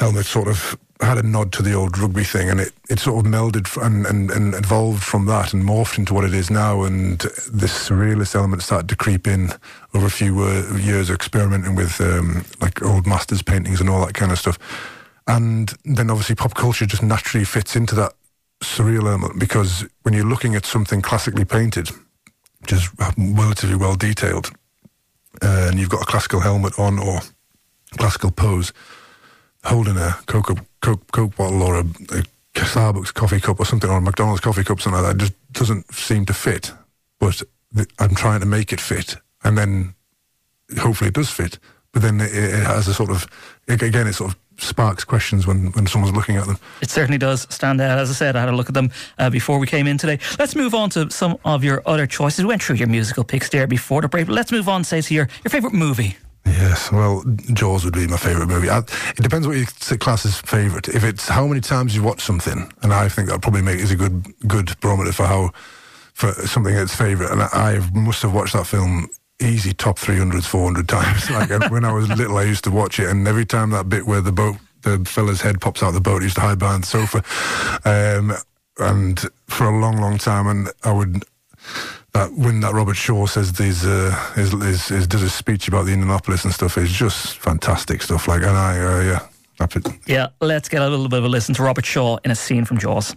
helmet 0.00 0.26
sort 0.26 0.48
of 0.48 0.78
had 1.00 1.18
a 1.18 1.22
nod 1.22 1.52
to 1.52 1.62
the 1.62 1.74
old 1.74 1.96
rugby 1.98 2.24
thing, 2.24 2.50
and 2.50 2.60
it, 2.60 2.72
it 2.88 2.98
sort 2.98 3.24
of 3.24 3.30
melded 3.30 3.66
and, 3.84 4.06
and, 4.06 4.30
and 4.30 4.54
evolved 4.54 5.02
from 5.02 5.26
that 5.26 5.52
and 5.52 5.62
morphed 5.62 5.98
into 5.98 6.12
what 6.12 6.24
it 6.24 6.34
is 6.34 6.50
now. 6.50 6.82
And 6.82 7.18
this 7.52 7.88
surrealist 7.88 8.34
element 8.34 8.62
started 8.62 8.88
to 8.88 8.96
creep 8.96 9.26
in 9.26 9.50
over 9.94 10.06
a 10.06 10.10
few 10.10 10.46
years 10.76 11.08
of 11.08 11.16
experimenting 11.16 11.74
with 11.74 12.00
um, 12.00 12.44
like 12.60 12.82
old 12.82 13.06
masters 13.06 13.42
paintings 13.42 13.80
and 13.80 13.88
all 13.88 14.04
that 14.04 14.14
kind 14.14 14.32
of 14.32 14.38
stuff. 14.38 14.58
And 15.26 15.72
then 15.84 16.10
obviously 16.10 16.34
pop 16.34 16.54
culture 16.54 16.86
just 16.86 17.02
naturally 17.02 17.44
fits 17.44 17.76
into 17.76 17.94
that 17.94 18.12
surreal 18.62 19.06
element 19.06 19.38
because 19.38 19.86
when 20.02 20.12
you're 20.14 20.24
looking 20.24 20.54
at 20.54 20.66
something 20.66 21.00
classically 21.00 21.44
painted, 21.44 21.90
just 22.66 22.90
relatively 23.16 23.76
well 23.76 23.96
detailed, 23.96 24.50
uh, 25.42 25.68
and 25.70 25.78
you've 25.78 25.88
got 25.88 26.02
a 26.02 26.06
classical 26.06 26.40
helmet 26.40 26.78
on 26.78 26.98
or 26.98 27.20
classical 27.96 28.30
pose, 28.30 28.72
holding 29.64 29.96
a 29.96 30.16
Coke, 30.26 30.58
Coke, 30.80 31.12
Coke 31.12 31.36
bottle 31.36 31.62
or 31.62 31.76
a, 31.76 31.80
a, 31.80 32.24
Starbucks 32.54 33.14
coffee 33.14 33.40
cup 33.40 33.58
or 33.58 33.64
something 33.64 33.88
or 33.88 33.98
a 33.98 34.00
McDonald's 34.00 34.40
coffee 34.40 34.64
cup, 34.64 34.80
something 34.80 35.02
like 35.02 35.12
that, 35.12 35.18
just 35.18 35.52
doesn't 35.52 35.92
seem 35.94 36.26
to 36.26 36.34
fit. 36.34 36.72
But 37.18 37.42
the, 37.72 37.86
I'm 37.98 38.14
trying 38.14 38.40
to 38.40 38.46
make 38.46 38.72
it 38.72 38.80
fit, 38.80 39.16
and 39.44 39.56
then 39.56 39.94
hopefully 40.78 41.08
it 41.08 41.14
does 41.14 41.30
fit. 41.30 41.58
But 41.92 42.02
then 42.02 42.20
it, 42.20 42.34
it 42.34 42.66
has 42.66 42.88
a 42.88 42.94
sort 42.94 43.10
of 43.10 43.26
again, 43.68 44.06
it 44.06 44.14
sort 44.14 44.32
of 44.32 44.38
sparks 44.58 45.04
questions 45.04 45.46
when, 45.46 45.72
when 45.72 45.86
someone's 45.86 46.14
looking 46.14 46.36
at 46.36 46.46
them. 46.46 46.58
It 46.82 46.90
certainly 46.90 47.18
does 47.18 47.46
stand 47.50 47.80
out. 47.80 47.98
As 47.98 48.10
I 48.10 48.14
said, 48.14 48.36
I 48.36 48.40
had 48.40 48.48
a 48.48 48.56
look 48.56 48.68
at 48.68 48.74
them 48.74 48.90
uh, 49.18 49.30
before 49.30 49.58
we 49.58 49.66
came 49.66 49.86
in 49.86 49.98
today. 49.98 50.18
Let's 50.38 50.54
move 50.54 50.74
on 50.74 50.90
to 50.90 51.10
some 51.10 51.38
of 51.44 51.64
your 51.64 51.82
other 51.86 52.06
choices. 52.06 52.44
We 52.44 52.48
went 52.48 52.62
through 52.62 52.76
your 52.76 52.88
musical 52.88 53.24
picks 53.24 53.48
there 53.48 53.66
before 53.66 54.02
the 54.02 54.08
break, 54.08 54.28
let's 54.28 54.52
move 54.52 54.68
on, 54.68 54.84
say, 54.84 55.00
to 55.00 55.14
your, 55.14 55.28
your 55.44 55.50
favourite 55.50 55.74
movie. 55.74 56.16
Yes, 56.46 56.90
well, 56.90 57.22
Jaws 57.52 57.84
would 57.84 57.94
be 57.94 58.06
my 58.06 58.16
favourite 58.16 58.48
movie. 58.48 58.70
I, 58.70 58.78
it 58.78 59.22
depends 59.22 59.46
what 59.46 59.56
you 59.56 59.66
class 59.98 60.24
as 60.26 60.40
favourite. 60.40 60.88
If 60.88 61.04
it's 61.04 61.28
how 61.28 61.46
many 61.46 61.60
times 61.60 61.94
you 61.94 62.02
watch 62.02 62.22
something, 62.22 62.72
and 62.82 62.92
I 62.92 63.08
think 63.08 63.28
that 63.28 63.42
probably 63.42 63.62
make 63.62 63.78
is 63.78 63.90
a 63.90 63.96
good 63.96 64.26
good 64.46 64.78
barometer 64.80 65.12
for 65.12 65.26
how 65.26 65.52
for 66.14 66.32
something 66.32 66.74
that's 66.74 66.94
favourite. 66.94 67.32
And 67.32 67.42
I, 67.42 67.48
I 67.52 67.90
must 67.98 68.22
have 68.22 68.34
watched 68.34 68.54
that 68.54 68.66
film 68.66 69.08
easy 69.40 69.72
top 69.72 69.98
300s, 69.98 70.44
400 70.44 70.88
times. 70.88 71.30
Like 71.30 71.70
when 71.70 71.84
I 71.84 71.92
was 71.92 72.08
little, 72.08 72.36
I 72.36 72.44
used 72.44 72.64
to 72.64 72.70
watch 72.70 72.98
it, 72.98 73.08
and 73.08 73.26
every 73.26 73.46
time 73.46 73.70
that 73.70 73.88
bit 73.88 74.06
where 74.06 74.20
the 74.20 74.32
boat, 74.32 74.56
the 74.82 75.04
fella's 75.04 75.40
head 75.40 75.60
pops 75.60 75.82
out 75.82 75.88
of 75.88 75.94
the 75.94 76.00
boat, 76.00 76.22
he 76.22 76.26
used 76.26 76.36
to 76.36 76.42
hide 76.42 76.58
behind 76.58 76.82
the 76.82 76.86
sofa. 76.86 77.22
Um, 77.84 78.32
and 78.78 79.20
for 79.48 79.66
a 79.66 79.78
long, 79.78 79.98
long 79.98 80.18
time, 80.18 80.46
and 80.46 80.68
I 80.84 80.92
would 80.92 81.24
that 82.12 82.32
when 82.32 82.60
that 82.60 82.72
Robert 82.72 82.96
Shaw 82.96 83.26
says 83.26 83.52
these 83.52 83.84
uh, 83.84 84.10
his, 84.34 84.52
his, 84.52 84.88
his, 84.88 85.06
does 85.06 85.22
a 85.22 85.30
speech 85.30 85.68
about 85.68 85.86
the 85.86 85.92
Indianapolis 85.92 86.44
and 86.44 86.52
stuff 86.52 86.76
is 86.76 86.90
just 86.90 87.38
fantastic 87.38 88.02
stuff. 88.02 88.26
Like, 88.26 88.42
and 88.42 88.56
I 88.56 88.78
uh, 88.78 89.00
yeah, 89.00 89.26
that's. 89.58 89.76
Yeah, 90.06 90.28
let's 90.40 90.68
get 90.68 90.82
a 90.82 90.88
little 90.88 91.08
bit 91.08 91.20
of 91.20 91.24
a 91.24 91.28
listen 91.28 91.54
to 91.54 91.62
Robert 91.62 91.84
Shaw 91.84 92.18
in 92.24 92.30
a 92.30 92.34
scene 92.34 92.64
from 92.64 92.78
Jaws. 92.78 93.14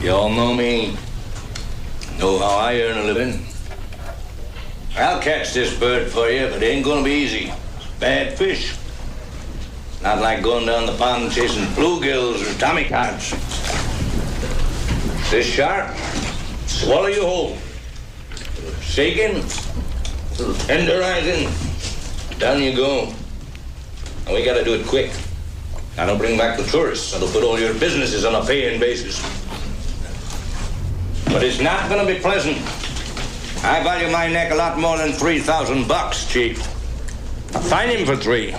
You 0.00 0.10
all 0.10 0.30
know 0.30 0.54
me, 0.54 0.96
know 2.18 2.38
how 2.38 2.56
I 2.56 2.80
earn 2.80 2.98
a 2.98 3.04
living. 3.04 3.46
I'll 4.96 5.22
catch 5.22 5.54
this 5.54 5.78
bird 5.78 6.10
for 6.10 6.28
you, 6.28 6.48
but 6.48 6.62
it 6.62 6.66
ain't 6.66 6.84
gonna 6.84 7.04
be 7.04 7.12
easy. 7.12 7.52
It's 7.76 7.86
Bad 7.98 8.36
fish. 8.36 8.76
Not 10.02 10.20
like 10.20 10.42
going 10.42 10.66
down 10.66 10.86
the 10.86 10.96
pond 10.96 11.30
chasing 11.30 11.64
bluegills 11.76 12.42
or 12.42 12.54
tommycods. 12.58 13.30
This 15.30 15.46
shark, 15.46 15.96
swallow 16.66 17.06
you 17.06 17.22
whole. 17.22 17.56
Shaking, 18.92 19.42
tenderizing. 20.68 21.48
Down 22.38 22.60
you 22.60 22.76
go. 22.76 23.10
And 24.26 24.34
we 24.34 24.44
gotta 24.44 24.62
do 24.62 24.74
it 24.74 24.86
quick. 24.86 25.10
I 25.96 26.04
don't 26.04 26.18
bring 26.18 26.36
back 26.36 26.58
the 26.58 26.64
tourists. 26.64 27.12
That'll 27.12 27.28
put 27.28 27.42
all 27.42 27.58
your 27.58 27.72
businesses 27.72 28.26
on 28.26 28.34
a 28.34 28.44
paying 28.44 28.78
basis. 28.78 29.18
But 31.24 31.42
it's 31.42 31.58
not 31.58 31.88
gonna 31.88 32.06
be 32.06 32.18
pleasant. 32.20 32.58
I 33.64 33.82
value 33.82 34.10
my 34.10 34.28
neck 34.28 34.52
a 34.52 34.56
lot 34.56 34.78
more 34.78 34.98
than 34.98 35.12
3,000 35.12 35.88
bucks, 35.88 36.26
Chief. 36.30 36.58
I'll 37.54 37.62
find 37.62 37.90
him 37.90 38.04
for 38.04 38.16
three, 38.16 38.54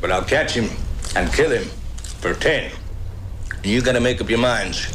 but 0.00 0.10
I'll 0.10 0.24
catch 0.24 0.54
him 0.54 0.70
and 1.14 1.32
kill 1.32 1.50
him 1.50 1.64
for 2.20 2.34
ten. 2.34 2.72
You 3.62 3.80
gotta 3.80 4.00
make 4.00 4.20
up 4.20 4.28
your 4.28 4.40
minds. 4.40 4.88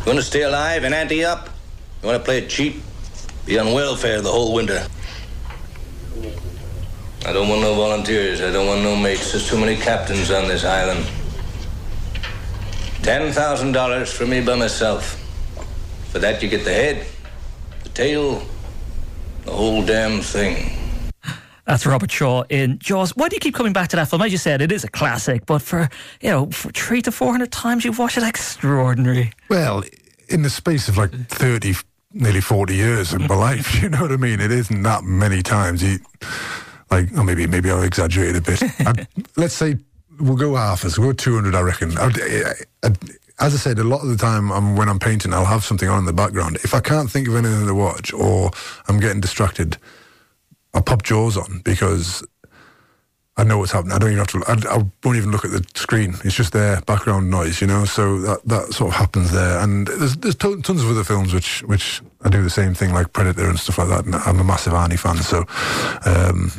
You 0.00 0.06
wanna 0.06 0.22
stay 0.22 0.42
alive 0.42 0.84
and 0.84 0.94
ante 0.94 1.24
up? 1.24 1.48
You 2.02 2.06
wanna 2.06 2.20
play 2.20 2.38
it 2.38 2.48
cheap? 2.48 2.82
Be 3.46 3.60
on 3.60 3.72
welfare 3.72 4.20
the 4.20 4.30
whole 4.30 4.52
winter. 4.52 4.84
I 7.24 7.32
don't 7.32 7.48
want 7.48 7.60
no 7.60 7.74
volunteers. 7.74 8.40
I 8.40 8.50
don't 8.52 8.66
want 8.66 8.82
no 8.82 8.96
mates. 8.96 9.30
There's 9.30 9.48
too 9.48 9.56
many 9.58 9.76
captains 9.76 10.32
on 10.32 10.48
this 10.48 10.64
island. 10.64 11.06
Ten 13.02 13.32
thousand 13.32 13.70
dollars 13.70 14.12
for 14.12 14.26
me 14.26 14.40
by 14.40 14.56
myself. 14.56 15.22
For 16.10 16.18
that 16.18 16.42
you 16.42 16.48
get 16.48 16.64
the 16.64 16.72
head, 16.72 17.06
the 17.84 17.88
tail, 17.90 18.42
the 19.44 19.52
whole 19.52 19.84
damn 19.84 20.20
thing. 20.20 20.72
That's 21.66 21.86
Robert 21.86 22.10
Shaw 22.10 22.42
in 22.48 22.78
Jaws. 22.80 23.14
Why 23.16 23.28
do 23.28 23.36
you 23.36 23.40
keep 23.40 23.54
coming 23.54 23.72
back 23.72 23.88
to 23.88 23.96
that 23.96 24.08
film? 24.08 24.22
As 24.22 24.32
you 24.32 24.38
said, 24.38 24.60
it 24.60 24.72
is 24.72 24.82
a 24.82 24.88
classic, 24.88 25.46
but 25.46 25.62
for 25.62 25.88
you 26.20 26.30
know, 26.30 26.46
for 26.50 26.70
three 26.70 27.02
to 27.02 27.12
four 27.12 27.30
hundred 27.30 27.52
times 27.52 27.84
you've 27.84 27.98
watched 27.98 28.18
it, 28.18 28.24
extraordinary. 28.24 29.32
Well, 29.48 29.84
in 30.28 30.42
the 30.42 30.50
space 30.50 30.88
of 30.88 30.96
like 30.96 31.12
30, 31.28 31.74
nearly 32.16 32.40
40 32.40 32.74
years 32.74 33.12
of 33.12 33.20
my 33.28 33.34
life, 33.48 33.82
you 33.82 33.88
know 33.88 34.02
what 34.02 34.12
I 34.12 34.16
mean? 34.16 34.40
It 34.40 34.50
isn't 34.50 34.82
that 34.82 35.04
many 35.04 35.42
times. 35.42 35.82
You, 35.82 35.98
like, 36.90 37.12
or 37.16 37.24
maybe 37.24 37.46
maybe 37.46 37.70
I'll 37.70 37.82
exaggerate 37.82 38.36
a 38.36 38.40
bit. 38.40 38.62
I'd, 38.80 39.08
let's 39.36 39.54
say 39.54 39.76
we'll 40.18 40.36
go 40.36 40.54
half 40.54 40.84
as 40.84 40.98
we'll 40.98 41.08
go 41.08 41.14
200, 41.14 41.54
I 41.54 41.60
reckon. 41.60 41.96
I'd, 41.98 42.18
I'd, 42.82 42.98
as 43.38 43.54
I 43.54 43.58
said, 43.58 43.78
a 43.78 43.84
lot 43.84 44.02
of 44.02 44.08
the 44.08 44.16
time 44.16 44.50
I'm, 44.50 44.76
when 44.76 44.88
I'm 44.88 44.98
painting, 44.98 45.34
I'll 45.34 45.44
have 45.44 45.64
something 45.64 45.88
on 45.88 45.98
in 45.98 46.04
the 46.06 46.12
background. 46.12 46.56
If 46.56 46.74
I 46.74 46.80
can't 46.80 47.10
think 47.10 47.28
of 47.28 47.36
anything 47.36 47.66
to 47.66 47.74
watch 47.74 48.12
or 48.12 48.50
I'm 48.88 48.98
getting 48.98 49.20
distracted, 49.20 49.76
I'll 50.72 50.82
pop 50.82 51.02
Jaws 51.02 51.36
on 51.36 51.60
because 51.64 52.24
I 53.38 53.44
know 53.44 53.58
what's 53.58 53.72
happening. 53.72 53.92
I 53.92 53.98
don't 53.98 54.12
even 54.12 54.24
have 54.24 54.28
to. 54.28 54.42
I, 54.48 54.76
I 54.76 54.84
won't 55.04 55.18
even 55.18 55.30
look 55.30 55.44
at 55.44 55.50
the 55.50 55.64
screen. 55.74 56.14
It's 56.24 56.34
just 56.34 56.52
there, 56.54 56.80
background 56.82 57.30
noise, 57.30 57.60
you 57.60 57.66
know. 57.66 57.84
So 57.84 58.18
that 58.20 58.42
that 58.46 58.72
sort 58.72 58.92
of 58.92 58.96
happens 58.96 59.30
there. 59.30 59.58
And 59.60 59.86
there's 59.86 60.16
there's 60.16 60.34
to, 60.36 60.60
tons 60.62 60.82
of 60.82 60.90
other 60.90 61.04
films 61.04 61.34
which 61.34 61.62
which 61.64 62.00
I 62.22 62.30
do 62.30 62.42
the 62.42 62.50
same 62.50 62.72
thing, 62.72 62.94
like 62.94 63.12
Predator 63.12 63.48
and 63.48 63.58
stuff 63.58 63.78
like 63.78 63.88
that. 63.88 64.06
And 64.06 64.14
I'm 64.14 64.40
a 64.40 64.44
massive 64.44 64.72
Arnie 64.72 64.98
fan, 64.98 65.16
so 65.18 65.44
um, 66.06 66.50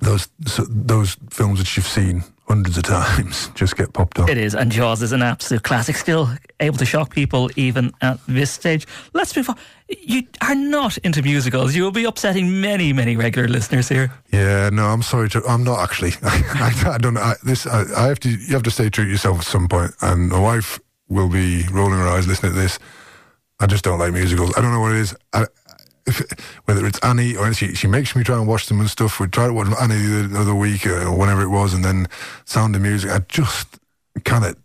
those 0.00 0.28
so 0.46 0.64
those 0.68 1.16
films 1.30 1.58
that 1.58 1.76
you've 1.76 1.86
seen 1.86 2.24
hundreds 2.48 2.76
of 2.76 2.84
times 2.84 3.48
just 3.54 3.76
get 3.76 3.92
popped 3.92 4.18
on. 4.18 4.28
It 4.28 4.38
is, 4.38 4.54
and 4.54 4.70
Jaws 4.70 5.02
is 5.02 5.12
an 5.12 5.22
absolute 5.22 5.62
classic, 5.62 5.96
still 5.96 6.30
able 6.60 6.78
to 6.78 6.84
shock 6.84 7.12
people 7.12 7.50
even 7.56 7.92
at 8.00 8.18
this 8.26 8.50
stage. 8.50 8.86
Let's 9.12 9.36
move 9.36 9.50
on. 9.50 9.56
You 9.88 10.22
are 10.40 10.54
not 10.54 10.98
into 10.98 11.22
musicals. 11.22 11.74
You 11.74 11.82
will 11.84 11.92
be 11.92 12.04
upsetting 12.04 12.60
many, 12.60 12.92
many 12.92 13.16
regular 13.16 13.48
listeners 13.48 13.88
here. 13.88 14.12
Yeah, 14.32 14.70
no, 14.72 14.86
I'm 14.86 15.02
sorry. 15.02 15.28
To, 15.30 15.42
I'm 15.46 15.64
not 15.64 15.80
actually. 15.80 16.12
I, 16.22 16.72
I 16.86 16.98
don't 16.98 17.14
know. 17.14 17.20
I, 17.20 17.34
this 17.44 17.66
I, 17.66 17.84
I 17.96 18.08
have 18.08 18.20
to. 18.20 18.30
You 18.30 18.54
have 18.54 18.64
to 18.64 18.70
stay 18.70 18.90
true 18.90 19.04
to 19.04 19.10
yourself 19.10 19.38
at 19.38 19.44
some 19.44 19.68
point. 19.68 19.92
And 20.00 20.28
my 20.28 20.40
wife 20.40 20.80
will 21.08 21.28
be 21.28 21.64
rolling 21.70 21.98
her 21.98 22.08
eyes 22.08 22.26
listening 22.26 22.52
to 22.52 22.58
this. 22.58 22.78
I 23.60 23.66
just 23.66 23.84
don't 23.84 23.98
like 23.98 24.12
musicals. 24.12 24.52
I 24.56 24.60
don't 24.60 24.72
know 24.72 24.80
what 24.80 24.92
it 24.92 24.98
is. 24.98 25.16
I, 25.32 25.46
whether 26.64 26.86
it's 26.86 26.98
Annie 27.00 27.36
or 27.36 27.52
she, 27.52 27.74
she 27.74 27.86
makes 27.86 28.14
me 28.14 28.22
try 28.24 28.36
and 28.36 28.46
watch 28.46 28.66
them 28.66 28.80
and 28.80 28.88
stuff. 28.88 29.20
We 29.20 29.26
tried 29.28 29.48
to 29.48 29.52
watch 29.52 29.68
Annie 29.80 29.96
the 29.96 30.38
other 30.38 30.54
week 30.54 30.86
uh, 30.86 31.06
or 31.06 31.16
whenever 31.16 31.42
it 31.42 31.48
was, 31.48 31.74
and 31.74 31.84
then 31.84 32.08
Sound 32.44 32.76
of 32.76 32.82
Music. 32.82 33.10
I 33.10 33.20
just 33.28 33.78
cannot 34.24 34.56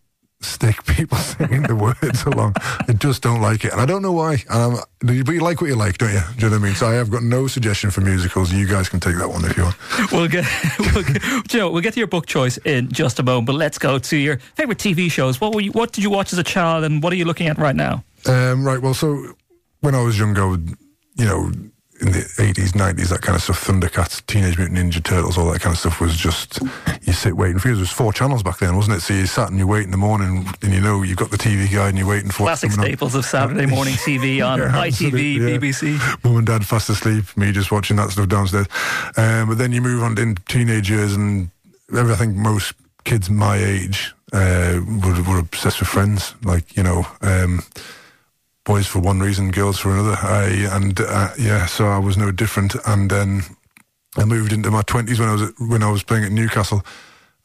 stick 0.44 0.84
people 0.86 1.18
singing 1.18 1.64
the 1.64 1.76
words 1.76 2.24
along. 2.26 2.56
I 2.88 2.94
just 2.94 3.22
don't 3.22 3.42
like 3.42 3.66
it, 3.66 3.72
and 3.72 3.82
I 3.82 3.86
don't 3.86 4.02
know 4.02 4.12
why. 4.12 4.44
Um, 4.50 4.80
but 5.00 5.14
you 5.14 5.24
like 5.40 5.62
what 5.62 5.68
you 5.68 5.76
like, 5.76 5.98
don't 5.98 6.14
you? 6.14 6.20
Do 6.38 6.46
you 6.46 6.50
know 6.50 6.58
what 6.58 6.64
I 6.64 6.68
mean? 6.68 6.76
So 6.76 6.88
I 6.88 6.94
have 6.94 7.10
got 7.10 7.24
no 7.24 7.48
suggestion 7.48 7.92
for 7.92 8.02
musicals. 8.02 8.52
You 8.52 8.68
guys 8.68 8.90
can 8.90 9.00
take 9.00 9.18
that 9.18 9.30
one 9.30 9.44
if 9.46 9.58
you 9.58 9.64
want. 9.64 10.12
We'll 10.12 10.28
get, 10.28 10.46
we'll 10.94 11.04
get 11.04 11.22
Joe. 11.48 11.72
We'll 11.72 11.82
get 11.82 11.94
to 11.94 12.00
your 12.00 12.08
book 12.08 12.26
choice 12.26 12.58
in 12.58 12.92
just 12.92 13.20
a 13.20 13.24
moment, 13.24 13.48
but 13.48 13.56
let's 13.56 13.78
go 13.78 14.00
to 14.00 14.18
your 14.18 14.38
favorite 14.56 14.78
TV 14.78 15.12
shows. 15.12 15.42
What 15.42 15.54
were 15.56 15.62
you, 15.62 15.72
What 15.72 15.92
did 15.92 16.04
you 16.04 16.10
watch 16.10 16.34
as 16.34 16.40
a 16.40 16.44
child, 16.44 16.84
and 16.84 17.02
what 17.02 17.14
are 17.14 17.18
you 17.18 17.26
looking 17.26 17.48
at 17.48 17.58
right 17.58 17.76
now? 17.76 18.04
Um, 18.26 18.64
right. 18.66 18.80
Well, 18.82 18.94
so 18.94 19.34
when 19.82 19.96
I 19.96 20.02
was 20.04 20.18
younger, 20.20 20.44
I 20.44 20.46
would, 20.46 20.78
you 21.15 21.26
know, 21.26 21.52
in 22.02 22.08
the 22.13 22.21
80s, 22.39 22.71
90s, 22.71 23.10
that 23.10 23.21
kind 23.21 23.36
of 23.36 23.43
stuff, 23.43 23.63
Thundercats, 23.63 24.26
Teenage 24.26 24.58
Mutant 24.58 24.80
Ninja 24.80 25.04
Turtles, 25.04 25.38
all 25.38 25.52
that 25.52 25.62
kind 25.62 25.71
of 25.71 25.80
stuff 25.80 26.02
was 26.02 26.17
just, 26.17 26.60
you 27.04 27.13
sit 27.13 27.38
waiting 27.38 27.60
for 27.60 27.69
it. 27.69 27.74
There 27.74 27.80
was 27.82 27.91
four 27.91 28.12
channels 28.12 28.41
back 28.41 28.58
then, 28.58 28.76
wasn't 28.76 28.97
it? 28.97 29.02
So 29.02 29.13
you 29.13 29.28
sat 29.28 29.50
and 29.50 29.60
you 29.60 29.67
wait 29.67 29.84
in 29.84 29.91
the 29.91 29.97
morning 29.97 30.47
and 30.63 30.74
you 30.74 30.82
know 30.82 31.04
you've 31.04 31.17
got 31.17 31.30
the 31.30 31.38
TV 31.38 31.71
guide 31.71 31.89
and 31.89 32.00
you're 32.00 32.08
waiting 32.08 32.32
for 32.32 32.38
Classic 32.45 32.71
staples 32.71 33.13
of 33.13 33.24
Saturday 33.24 33.67
morning 33.67 33.93
TV 33.97 34.43
on 34.43 34.58
Yeah, 34.58 34.71
ITV, 34.71 35.36
yeah. 35.36 35.58
BBC. 35.60 36.24
Mum 36.24 36.38
and 36.38 36.47
dad 36.47 36.65
fast 36.65 36.89
asleep, 36.89 37.38
me 37.38 37.52
just 37.52 37.71
watching 37.71 37.97
that 37.97 38.10
stuff 38.10 38.28
downstairs. 38.28 38.65
Um, 39.15 39.50
but 39.50 39.60
then 39.60 39.71
you 39.71 39.82
move 39.82 40.02
on 40.02 40.17
in 40.17 40.38
teenage 40.47 40.89
years 40.89 41.13
and 41.13 41.52
I 41.93 42.15
think 42.15 42.36
most 42.36 42.74
kids 43.04 43.30
my 43.30 43.58
age 43.58 44.12
uh, 44.34 44.80
were, 45.06 45.21
were 45.21 45.38
obsessed 45.39 45.80
with 45.80 45.89
friends. 45.89 46.34
Like, 46.43 46.76
you 46.76 46.82
know, 46.82 47.06
um, 47.21 47.62
boys 48.63 48.88
for 48.88 49.00
one 49.00 49.19
reason, 49.19 49.52
girls 49.52 49.80
for 49.80 49.91
another. 49.91 50.17
I, 50.21 50.67
and 50.71 51.00
uh, 51.00 51.30
yeah, 51.38 51.65
so 51.65 51.88
I 51.88 51.97
was 51.97 52.17
no 52.17 52.32
different. 52.32 52.76
And 52.86 53.10
then 53.10 53.41
I 54.17 54.26
moved 54.26 54.52
into 54.52 54.71
my 54.71 54.82
twenties 54.84 55.19
when 55.19 55.30
I 55.30 55.34
was 55.34 55.41
at, 55.43 55.54
when 55.60 55.84
I 55.84 55.91
was 55.91 56.04
playing 56.04 56.26
at 56.26 56.32
Newcastle, 56.32 56.84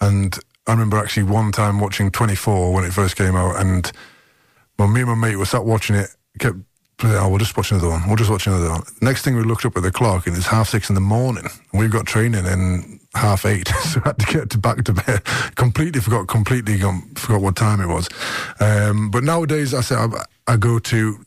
and 0.00 0.38
I 0.66 0.72
remember 0.72 0.98
actually 0.98 1.24
one 1.24 1.52
time 1.52 1.81
watching 1.81 2.11
Twenty 2.11 2.35
Four 2.35 2.72
when 2.72 2.85
it 2.85 2.92
first 2.92 3.16
came 3.16 3.37
out, 3.37 3.61
and 3.61 3.90
well, 4.79 4.88
me 4.88 5.00
and 5.00 5.11
my 5.11 5.14
mate 5.14 5.37
were 5.37 5.46
sat 5.46 5.64
watching 5.64 5.96
it, 5.96 6.14
kept. 6.38 6.57
Oh, 7.02 7.29
we'll 7.29 7.38
just 7.38 7.55
watch 7.59 7.72
another 7.72 7.90
one. 7.90 8.07
We'll 8.07 8.16
just 8.16 8.31
watch 8.31 8.46
another 8.46 8.70
one. 8.70 8.83
Next 9.02 9.20
thing 9.22 9.37
we 9.37 9.42
looked 9.42 9.66
up 9.66 9.76
at 9.76 9.83
the 9.83 9.92
clock 9.92 10.26
and 10.26 10.35
it's 10.35 10.46
half 10.46 10.70
six 10.70 10.88
in 10.88 10.94
the 10.94 11.00
morning. 11.02 11.44
We've 11.74 11.90
got 11.90 12.07
training 12.07 12.46
in 12.46 12.98
half 13.14 13.44
eight, 13.44 13.68
so 13.85 14.00
I 14.02 14.09
had 14.09 14.18
to 14.18 14.26
get 14.33 14.50
to 14.50 14.59
back 14.59 14.83
to 14.85 14.94
bed. 14.94 15.22
completely 15.57 16.00
forgot, 16.00 16.26
completely 16.26 16.79
forgot 16.79 17.42
what 17.42 17.55
time 17.55 17.83
it 17.83 17.88
was. 17.88 18.09
Um, 18.61 19.11
but 19.11 19.24
nowadays, 19.24 19.74
I 19.74 19.83
say 19.83 19.94
I 20.47 20.57
go 20.57 20.79
to 20.79 21.27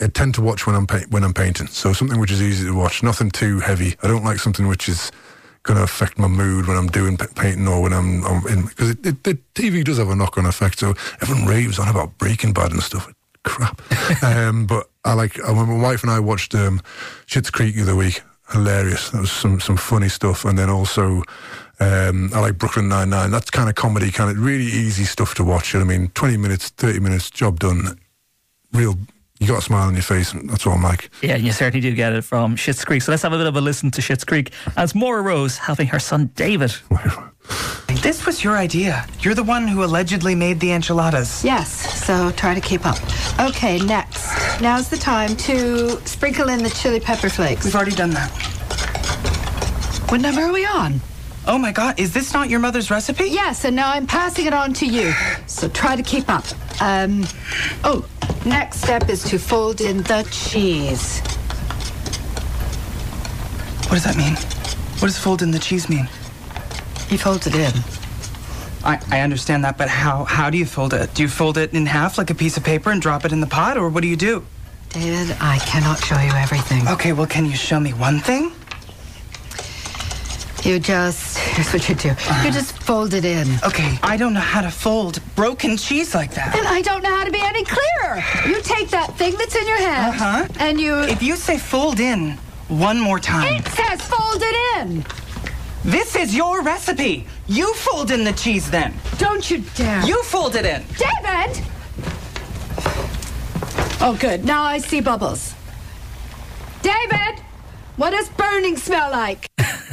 I 0.00 0.06
tend 0.06 0.34
to 0.36 0.42
watch 0.42 0.66
when 0.66 0.76
I'm 0.76 0.86
pa- 0.86 1.06
when 1.10 1.24
I'm 1.24 1.34
painting. 1.34 1.66
So 1.66 1.92
something 1.92 2.20
which 2.20 2.30
is 2.30 2.40
easy 2.40 2.66
to 2.66 2.74
watch, 2.74 3.02
nothing 3.02 3.30
too 3.30 3.58
heavy. 3.58 3.96
I 4.02 4.06
don't 4.06 4.24
like 4.24 4.38
something 4.38 4.68
which 4.68 4.88
is 4.88 5.10
going 5.64 5.76
to 5.76 5.82
affect 5.82 6.18
my 6.18 6.28
mood 6.28 6.66
when 6.66 6.76
I'm 6.76 6.86
doing 6.86 7.16
pa- 7.16 7.26
painting 7.34 7.66
or 7.66 7.82
when 7.82 7.92
I'm, 7.92 8.24
I'm 8.24 8.46
in 8.46 8.66
because 8.66 8.94
the 8.94 9.38
TV 9.54 9.84
does 9.84 9.98
have 9.98 10.08
a 10.08 10.14
knock 10.14 10.38
on 10.38 10.46
effect. 10.46 10.78
So 10.78 10.94
everyone 11.20 11.46
raves 11.46 11.78
on 11.80 11.88
about 11.88 12.16
Breaking 12.18 12.52
Bad 12.52 12.70
and 12.70 12.82
stuff. 12.82 13.12
Crap. 13.44 13.82
um, 14.22 14.66
but 14.66 14.88
I 15.04 15.14
like 15.14 15.36
when 15.38 15.68
my 15.68 15.82
wife 15.82 16.02
and 16.02 16.12
I 16.12 16.20
watched 16.20 16.54
um, 16.54 16.80
Schitt's 17.26 17.50
Creek 17.50 17.74
the 17.74 17.82
other 17.82 17.96
week. 17.96 18.22
Hilarious. 18.52 19.10
That 19.10 19.20
was 19.20 19.32
some 19.32 19.60
some 19.60 19.76
funny 19.76 20.08
stuff, 20.08 20.44
and 20.44 20.58
then 20.58 20.70
also. 20.70 21.22
Um, 21.80 22.32
I 22.34 22.40
like 22.40 22.58
Brooklyn 22.58 22.88
Nine 22.88 23.10
Nine. 23.10 23.30
That's 23.30 23.50
kind 23.50 23.68
of 23.68 23.76
comedy, 23.76 24.10
kind 24.10 24.30
of 24.30 24.44
really 24.44 24.64
easy 24.64 25.04
stuff 25.04 25.34
to 25.36 25.44
watch. 25.44 25.72
You 25.74 25.78
know 25.78 25.84
I 25.84 25.88
mean, 25.88 26.08
twenty 26.08 26.36
minutes, 26.36 26.70
thirty 26.70 26.98
minutes, 26.98 27.30
job 27.30 27.60
done. 27.60 27.96
Real, 28.72 28.96
you 29.40 29.46
got 29.46 29.58
a 29.58 29.62
smile 29.62 29.88
on 29.88 29.94
your 29.94 30.02
face. 30.02 30.32
and 30.32 30.48
That's 30.50 30.66
all 30.66 30.74
I'm 30.74 30.82
like. 30.82 31.10
Yeah, 31.22 31.36
you 31.36 31.52
certainly 31.52 31.80
do 31.80 31.94
get 31.94 32.12
it 32.12 32.22
from 32.22 32.56
Schitt's 32.56 32.84
Creek. 32.84 33.02
So 33.02 33.12
let's 33.12 33.22
have 33.22 33.32
a 33.32 33.38
bit 33.38 33.46
of 33.46 33.56
a 33.56 33.60
listen 33.60 33.90
to 33.92 34.00
Schitt's 34.02 34.24
Creek 34.24 34.52
as 34.76 34.94
Moira 34.94 35.22
Rose 35.22 35.56
having 35.58 35.86
her 35.88 35.98
son 35.98 36.30
David. 36.34 36.74
This 38.02 38.26
was 38.26 38.44
your 38.44 38.56
idea. 38.56 39.06
You're 39.20 39.34
the 39.34 39.42
one 39.42 39.66
who 39.66 39.82
allegedly 39.82 40.34
made 40.34 40.60
the 40.60 40.70
enchiladas. 40.72 41.42
Yes, 41.42 42.04
so 42.04 42.30
try 42.32 42.54
to 42.54 42.60
keep 42.60 42.84
up. 42.84 42.98
Okay, 43.40 43.78
next. 43.80 44.60
Now's 44.60 44.88
the 44.90 44.98
time 44.98 45.34
to 45.36 45.98
sprinkle 46.06 46.48
in 46.50 46.62
the 46.62 46.68
chili 46.70 47.00
pepper 47.00 47.28
flakes. 47.30 47.64
We've 47.64 47.74
already 47.74 47.96
done 47.96 48.10
that. 48.10 48.28
What 50.10 50.20
number 50.20 50.42
are 50.42 50.52
we 50.52 50.64
on? 50.66 51.00
Oh 51.46 51.56
my 51.58 51.72
god, 51.72 51.98
is 51.98 52.12
this 52.12 52.32
not 52.34 52.50
your 52.50 52.60
mother's 52.60 52.90
recipe? 52.90 53.24
Yes, 53.24 53.64
and 53.64 53.74
now 53.74 53.90
I'm 53.90 54.06
passing 54.06 54.46
it 54.46 54.52
on 54.54 54.74
to 54.74 54.86
you. 54.86 55.12
So 55.46 55.68
try 55.68 55.96
to 55.96 56.02
keep 56.02 56.28
up. 56.28 56.44
Um, 56.80 57.24
oh, 57.82 58.06
next 58.48 58.80
step 58.80 59.08
is 59.08 59.22
to 59.24 59.38
fold 59.38 59.80
in 59.80 59.98
the 60.02 60.26
cheese. 60.30 61.20
What 63.88 63.94
does 63.94 64.04
that 64.04 64.16
mean? 64.16 64.34
What 65.00 65.08
does 65.08 65.18
fold 65.18 65.42
in 65.42 65.50
the 65.50 65.58
cheese 65.58 65.88
mean? 65.88 66.08
You 67.10 67.18
fold 67.18 67.46
it 67.46 67.54
in. 67.54 67.72
I, 68.84 69.00
I 69.10 69.20
understand 69.20 69.64
that, 69.64 69.76
but 69.76 69.88
how 69.88 70.24
how 70.24 70.50
do 70.50 70.58
you 70.58 70.66
fold 70.66 70.94
it? 70.94 71.12
Do 71.14 71.22
you 71.22 71.28
fold 71.28 71.58
it 71.58 71.72
in 71.74 71.86
half 71.86 72.16
like 72.16 72.30
a 72.30 72.34
piece 72.34 72.56
of 72.56 72.64
paper 72.64 72.90
and 72.90 73.02
drop 73.02 73.24
it 73.24 73.32
in 73.32 73.40
the 73.40 73.46
pot, 73.46 73.76
or 73.76 73.88
what 73.88 74.02
do 74.02 74.08
you 74.08 74.16
do? 74.16 74.44
David, 74.90 75.36
I 75.40 75.58
cannot 75.58 76.02
show 76.02 76.18
you 76.18 76.32
everything. 76.32 76.88
Okay, 76.88 77.12
well, 77.12 77.26
can 77.26 77.44
you 77.44 77.56
show 77.56 77.78
me 77.78 77.92
one 77.92 78.20
thing? 78.20 78.52
You 80.64 80.78
just, 80.80 81.38
here's 81.38 81.72
what 81.72 81.88
you 81.88 81.94
do. 81.94 82.08
You 82.44 82.50
just 82.50 82.76
fold 82.82 83.14
it 83.14 83.24
in. 83.24 83.46
Okay, 83.64 83.96
I 84.02 84.16
don't 84.16 84.34
know 84.34 84.40
how 84.40 84.60
to 84.60 84.70
fold 84.70 85.20
broken 85.34 85.76
cheese 85.76 86.14
like 86.14 86.34
that. 86.34 86.56
And 86.56 86.66
I 86.66 86.82
don't 86.82 87.02
know 87.02 87.14
how 87.16 87.24
to 87.24 87.30
be 87.30 87.40
any 87.40 87.64
clearer. 87.64 88.22
You 88.46 88.60
take 88.62 88.90
that 88.90 89.16
thing 89.16 89.34
that's 89.38 89.54
in 89.54 89.66
your 89.66 89.76
hand 89.78 90.14
Uh-huh. 90.20 90.48
and 90.58 90.80
you. 90.80 90.98
If 91.00 91.22
you 91.22 91.36
say 91.36 91.58
fold 91.58 92.00
in 92.00 92.32
one 92.68 92.98
more 93.00 93.18
time, 93.20 93.54
It 93.54 93.66
says 93.68 94.02
fold 94.02 94.42
it 94.42 94.56
in. 94.78 95.04
this 95.84 96.16
is 96.16 96.34
your 96.34 96.60
recipe. 96.62 97.26
You 97.46 97.72
fold 97.74 98.10
in 98.10 98.24
the 98.24 98.32
cheese 98.32 98.68
then. 98.70 98.92
Don't 99.18 99.48
you 99.50 99.58
dare. 99.76 100.04
You 100.04 100.22
fold 100.24 100.54
it 100.56 100.66
in. 100.66 100.82
David! 100.98 101.64
Oh, 104.00 104.16
good. 104.20 104.44
Now 104.44 104.64
I 104.64 104.78
see 104.78 105.00
bubbles. 105.00 105.54
David! 106.82 107.40
What 107.96 108.10
does 108.10 108.28
burning 108.30 108.76
smell 108.76 109.10
like? 109.10 109.46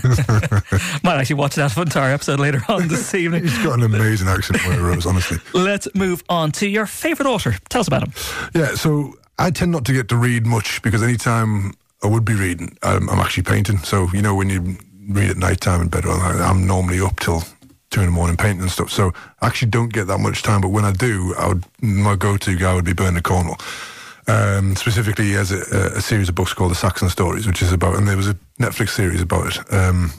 Might 1.03 1.17
actually 1.17 1.35
watch 1.35 1.55
that 1.55 1.75
entire 1.77 2.13
episode 2.13 2.39
later 2.39 2.61
on 2.67 2.87
this 2.87 3.13
evening. 3.15 3.43
He's 3.43 3.57
got 3.63 3.79
an 3.79 3.83
amazing 3.83 4.27
accent, 4.27 4.65
Roy 4.65 4.77
Rose, 4.77 5.05
honestly. 5.05 5.37
Let's 5.53 5.87
move 5.95 6.23
on 6.29 6.51
to 6.53 6.67
your 6.67 6.85
favourite 6.85 7.29
author. 7.29 7.55
Tell 7.69 7.81
us 7.81 7.87
about 7.87 8.03
him. 8.03 8.13
Yeah, 8.53 8.75
so 8.75 9.13
I 9.37 9.51
tend 9.51 9.71
not 9.71 9.85
to 9.85 9.93
get 9.93 10.09
to 10.09 10.17
read 10.17 10.45
much 10.45 10.81
because 10.81 11.03
anytime 11.03 11.73
I 12.03 12.07
would 12.07 12.25
be 12.25 12.35
reading, 12.35 12.77
I'm, 12.83 13.09
I'm 13.09 13.19
actually 13.19 13.43
painting. 13.43 13.77
So, 13.79 14.07
you 14.13 14.21
know, 14.21 14.35
when 14.35 14.49
you 14.49 14.77
read 15.09 15.29
at 15.29 15.37
night 15.37 15.61
time 15.61 15.81
in 15.81 15.87
bed, 15.87 16.05
I'm 16.05 16.65
normally 16.65 16.99
up 16.99 17.19
till 17.19 17.43
two 17.91 18.01
in 18.01 18.07
the 18.07 18.11
morning 18.11 18.37
painting 18.37 18.61
and 18.61 18.71
stuff. 18.71 18.91
So 18.91 19.13
I 19.41 19.47
actually 19.47 19.71
don't 19.71 19.93
get 19.93 20.07
that 20.07 20.19
much 20.19 20.43
time. 20.43 20.61
But 20.61 20.69
when 20.69 20.85
I 20.85 20.91
do, 20.91 21.33
I 21.37 21.47
would, 21.49 21.63
my 21.81 22.15
go-to 22.15 22.57
guy 22.57 22.73
would 22.73 22.85
be 22.85 22.93
Bernard 22.93 23.23
Cornwell. 23.23 23.59
Um, 24.27 24.75
specifically, 24.75 25.25
he 25.25 25.33
has 25.33 25.51
a, 25.51 25.97
a 25.97 26.01
series 26.01 26.29
of 26.29 26.35
books 26.35 26.53
called 26.53 26.71
The 26.71 26.75
Saxon 26.75 27.09
Stories, 27.09 27.45
which 27.45 27.61
is 27.61 27.71
about, 27.71 27.95
and 27.95 28.07
there 28.07 28.17
was 28.17 28.27
a 28.27 28.35
Netflix 28.59 28.89
series 28.89 29.21
about 29.21 29.47
it 29.47 29.73
um, 29.73 30.11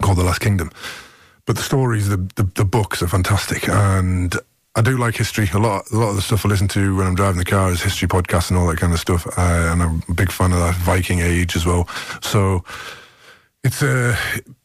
called 0.00 0.18
The 0.18 0.24
Last 0.24 0.40
Kingdom. 0.40 0.70
But 1.46 1.56
the 1.56 1.62
stories, 1.62 2.08
the, 2.08 2.18
the 2.36 2.44
the 2.54 2.64
books 2.64 3.02
are 3.02 3.08
fantastic, 3.08 3.68
and 3.68 4.34
I 4.74 4.80
do 4.80 4.96
like 4.96 5.16
history. 5.16 5.50
A 5.52 5.58
lot, 5.58 5.90
a 5.90 5.96
lot 5.96 6.10
of 6.10 6.16
the 6.16 6.22
stuff 6.22 6.46
I 6.46 6.48
listen 6.48 6.68
to 6.68 6.96
when 6.96 7.06
I'm 7.06 7.14
driving 7.14 7.38
the 7.38 7.44
car 7.44 7.70
is 7.70 7.82
history 7.82 8.08
podcasts 8.08 8.48
and 8.50 8.58
all 8.58 8.66
that 8.68 8.78
kind 8.78 8.92
of 8.92 9.00
stuff. 9.00 9.26
Uh, 9.26 9.70
and 9.72 9.82
I'm 9.82 10.02
a 10.08 10.14
big 10.14 10.30
fan 10.30 10.52
of 10.52 10.58
that 10.58 10.76
Viking 10.76 11.18
Age 11.18 11.56
as 11.56 11.66
well. 11.66 11.88
So 12.22 12.64
it's 13.64 13.82
uh, 13.82 14.16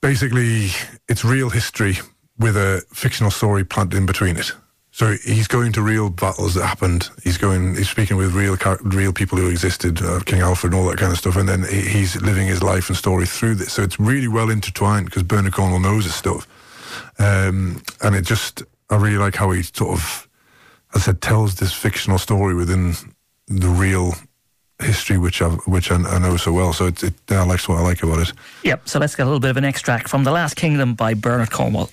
basically 0.01 0.69
it's 1.09 1.25
real 1.25 1.49
history 1.49 1.97
with 2.37 2.55
a 2.55 2.83
fictional 2.93 3.31
story 3.31 3.63
planted 3.63 3.97
in 3.97 4.05
between 4.05 4.37
it. 4.37 4.51
So 4.97 5.15
he's 5.23 5.47
going 5.47 5.73
to 5.73 5.83
real 5.83 6.09
battles 6.09 6.55
that 6.55 6.65
happened. 6.65 7.11
He's 7.23 7.37
going. 7.37 7.75
He's 7.75 7.87
speaking 7.87 8.17
with 8.17 8.33
real 8.33 8.57
real 8.81 9.13
people 9.13 9.37
who 9.37 9.47
existed, 9.47 10.01
uh, 10.01 10.21
King 10.21 10.41
Alfred 10.41 10.73
and 10.73 10.81
all 10.81 10.89
that 10.89 10.97
kind 10.97 11.11
of 11.11 11.19
stuff. 11.19 11.35
And 11.35 11.47
then 11.47 11.65
he's 11.71 12.19
living 12.19 12.47
his 12.47 12.63
life 12.63 12.89
and 12.89 12.97
story 12.97 13.27
through 13.27 13.53
this. 13.55 13.73
So 13.73 13.83
it's 13.83 13.99
really 13.99 14.27
well 14.27 14.49
intertwined 14.49 15.05
because 15.05 15.21
Bernard 15.21 15.53
Cornwell 15.53 15.81
knows 15.81 16.05
his 16.05 16.15
stuff. 16.15 16.47
Um, 17.19 17.83
and 18.01 18.15
it 18.15 18.25
just, 18.25 18.63
I 18.89 18.95
really 18.95 19.19
like 19.19 19.35
how 19.35 19.51
he 19.51 19.61
sort 19.61 19.99
of, 19.99 20.27
as 20.95 21.03
I 21.03 21.05
said, 21.05 21.21
tells 21.21 21.53
this 21.53 21.73
fictional 21.73 22.17
story 22.17 22.55
within 22.55 22.95
the 23.47 23.69
real 23.69 24.15
history, 24.81 25.19
which 25.19 25.43
I 25.43 25.49
which 25.67 25.91
I, 25.91 25.97
I 25.97 26.17
know 26.17 26.37
so 26.37 26.51
well. 26.51 26.73
So 26.73 26.87
it, 26.87 27.03
it 27.03 27.13
I 27.29 27.43
like 27.43 27.61
what 27.69 27.77
I 27.77 27.81
like 27.81 28.01
about 28.01 28.27
it. 28.27 28.33
Yep, 28.63 28.89
so 28.89 28.97
let's 28.97 29.15
get 29.15 29.21
a 29.21 29.25
little 29.27 29.39
bit 29.39 29.51
of 29.51 29.57
an 29.57 29.63
extract 29.63 30.09
from 30.09 30.23
The 30.23 30.31
Last 30.31 30.55
Kingdom 30.55 30.95
by 30.95 31.13
Bernard 31.13 31.51
Cornwell. 31.51 31.91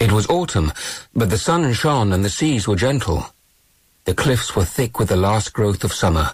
It 0.00 0.12
was 0.12 0.28
autumn, 0.28 0.72
but 1.14 1.30
the 1.30 1.38
sun 1.38 1.72
shone 1.72 2.12
and 2.12 2.24
the 2.24 2.30
seas 2.30 2.68
were 2.68 2.76
gentle. 2.76 3.26
The 4.04 4.14
cliffs 4.14 4.54
were 4.54 4.64
thick 4.64 4.98
with 4.98 5.08
the 5.08 5.16
last 5.16 5.52
growth 5.52 5.82
of 5.82 5.92
summer. 5.92 6.32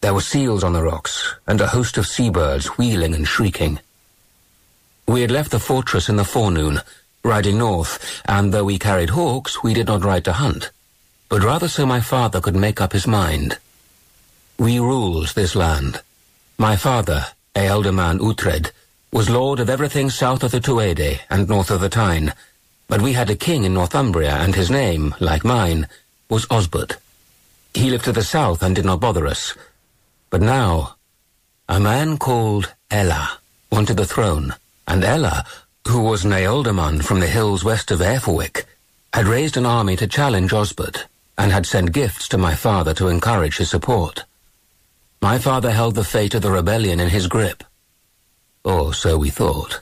There 0.00 0.14
were 0.14 0.20
seals 0.20 0.64
on 0.64 0.72
the 0.72 0.82
rocks, 0.82 1.34
and 1.46 1.60
a 1.60 1.68
host 1.68 1.96
of 1.96 2.06
seabirds 2.06 2.76
wheeling 2.76 3.14
and 3.14 3.26
shrieking. 3.26 3.80
We 5.06 5.22
had 5.22 5.30
left 5.30 5.52
the 5.52 5.60
fortress 5.60 6.08
in 6.08 6.16
the 6.16 6.24
forenoon, 6.24 6.80
riding 7.24 7.58
north, 7.58 8.22
and 8.26 8.52
though 8.52 8.64
we 8.64 8.78
carried 8.78 9.10
hawks, 9.10 9.62
we 9.62 9.74
did 9.74 9.86
not 9.86 10.04
ride 10.04 10.24
to 10.26 10.32
hunt, 10.32 10.70
but 11.28 11.42
rather 11.42 11.68
so 11.68 11.86
my 11.86 12.00
father 12.00 12.40
could 12.40 12.56
make 12.56 12.80
up 12.80 12.92
his 12.92 13.06
mind. 13.06 13.58
We 14.58 14.80
ruled 14.80 15.28
this 15.28 15.54
land. 15.54 16.02
My 16.58 16.76
father, 16.76 17.26
Ealdorman 17.54 18.18
Uhtred, 18.18 18.72
was 19.12 19.30
lord 19.30 19.60
of 19.60 19.70
everything 19.70 20.10
south 20.10 20.42
of 20.42 20.50
the 20.50 20.60
Tweed 20.60 21.20
and 21.30 21.48
north 21.48 21.70
of 21.70 21.80
the 21.80 21.88
Tyne, 21.88 22.34
but 22.88 23.02
we 23.02 23.12
had 23.12 23.30
a 23.30 23.36
king 23.36 23.64
in 23.64 23.74
Northumbria, 23.74 24.34
and 24.36 24.54
his 24.54 24.70
name, 24.70 25.14
like 25.20 25.44
mine, 25.44 25.86
was 26.28 26.46
Osbert. 26.46 26.96
He 27.74 27.90
lived 27.90 28.06
to 28.06 28.12
the 28.12 28.24
south 28.24 28.62
and 28.62 28.74
did 28.74 28.84
not 28.84 29.00
bother 29.00 29.26
us. 29.26 29.54
But 30.30 30.40
now, 30.40 30.96
a 31.68 31.78
man 31.78 32.16
called 32.16 32.72
Ella 32.90 33.38
wanted 33.70 33.98
the 33.98 34.06
throne, 34.06 34.54
and 34.86 35.04
Ella, 35.04 35.44
who 35.86 36.02
was 36.02 36.24
an 36.24 36.32
Ealdorman 36.32 37.04
from 37.04 37.20
the 37.20 37.26
hills 37.26 37.62
west 37.62 37.90
of 37.90 38.00
Eoferwic, 38.00 38.64
had 39.12 39.26
raised 39.26 39.56
an 39.56 39.66
army 39.66 39.96
to 39.96 40.06
challenge 40.06 40.52
Osbert, 40.52 41.04
and 41.36 41.52
had 41.52 41.66
sent 41.66 41.92
gifts 41.92 42.26
to 42.28 42.38
my 42.38 42.54
father 42.54 42.94
to 42.94 43.08
encourage 43.08 43.58
his 43.58 43.70
support. 43.70 44.24
My 45.20 45.38
father 45.38 45.70
held 45.70 45.94
the 45.94 46.04
fate 46.04 46.34
of 46.34 46.42
the 46.42 46.50
rebellion 46.50 47.00
in 47.00 47.10
his 47.10 47.26
grip. 47.26 47.64
Or 48.64 48.94
so 48.94 49.18
we 49.18 49.30
thought. 49.30 49.80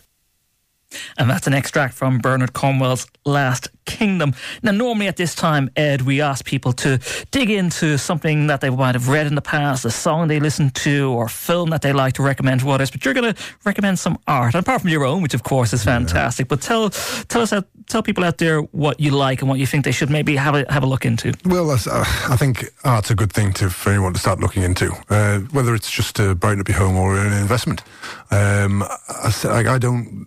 And 1.19 1.29
that's 1.29 1.47
an 1.47 1.55
extract 1.55 1.95
from 1.95 2.19
Bernard 2.19 2.53
Cornwell's 2.53 3.07
Last 3.25 3.69
Kingdom. 3.87 4.35
Now, 4.63 4.73
normally 4.73 5.09
at 5.09 5.17
this 5.17 5.35
time, 5.35 5.71
Ed, 5.77 6.03
we 6.03 6.21
ask 6.21 6.45
people 6.45 6.73
to 6.75 6.99
dig 7.31 7.51
into 7.51 7.99
something 7.99 8.47
that 8.47 8.61
they 8.61 8.71
might 8.71 8.95
have 8.95 9.09
read 9.09 9.27
in 9.27 9.35
the 9.35 9.43
past, 9.43 9.85
a 9.85 9.91
song 9.91 10.29
they 10.29 10.41
listened 10.41 10.75
to, 10.77 11.11
or 11.11 11.29
film 11.29 11.71
that 11.71 11.83
they 11.83 11.93
like 11.93 12.15
to 12.15 12.23
recommend 12.23 12.61
to 12.61 12.71
others. 12.71 12.91
But 12.91 13.05
you're 13.05 13.15
going 13.15 13.35
to 13.35 13.43
recommend 13.65 13.99
some 13.99 14.19
art, 14.27 14.55
and 14.55 14.63
apart 14.63 14.81
from 14.81 14.91
your 14.91 15.05
own, 15.05 15.23
which 15.23 15.35
of 15.35 15.43
course 15.43 15.73
is 15.73 15.85
fantastic. 15.85 16.49
But 16.49 16.61
tell 16.61 16.91
tell 16.91 17.43
us, 17.43 17.53
tell 17.87 18.03
people 18.03 18.25
out 18.25 18.39
there 18.39 18.61
what 18.61 19.01
you 19.01 19.11
like 19.11 19.41
and 19.41 19.49
what 19.49 19.59
you 19.59 19.67
think 19.67 19.85
they 19.85 19.93
should 19.93 20.11
maybe 20.11 20.37
have 20.37 20.55
a 20.55 20.65
have 20.73 20.83
a 20.83 20.87
look 20.87 21.05
into. 21.05 21.33
Well, 21.45 21.67
that's, 21.67 21.87
uh, 21.87 22.05
I 22.29 22.37
think 22.37 22.65
art's 22.85 23.11
a 23.11 23.15
good 23.15 23.33
thing 23.33 23.53
to 23.55 23.71
for 23.71 23.91
anyone 23.91 24.13
to 24.15 24.19
start 24.19 24.41
looking 24.41 24.63
into, 24.63 24.93
uh, 25.11 25.41
whether 25.53 25.75
it's 25.75 25.91
just 25.91 26.17
to 26.17 26.35
brighten 26.35 26.61
up 26.61 26.69
your 26.69 26.79
home 26.79 26.97
or 26.97 27.17
an 27.19 27.33
investment. 27.33 27.83
Um, 28.31 28.83
I, 29.09 29.75
I 29.75 29.79
don't. 29.79 30.26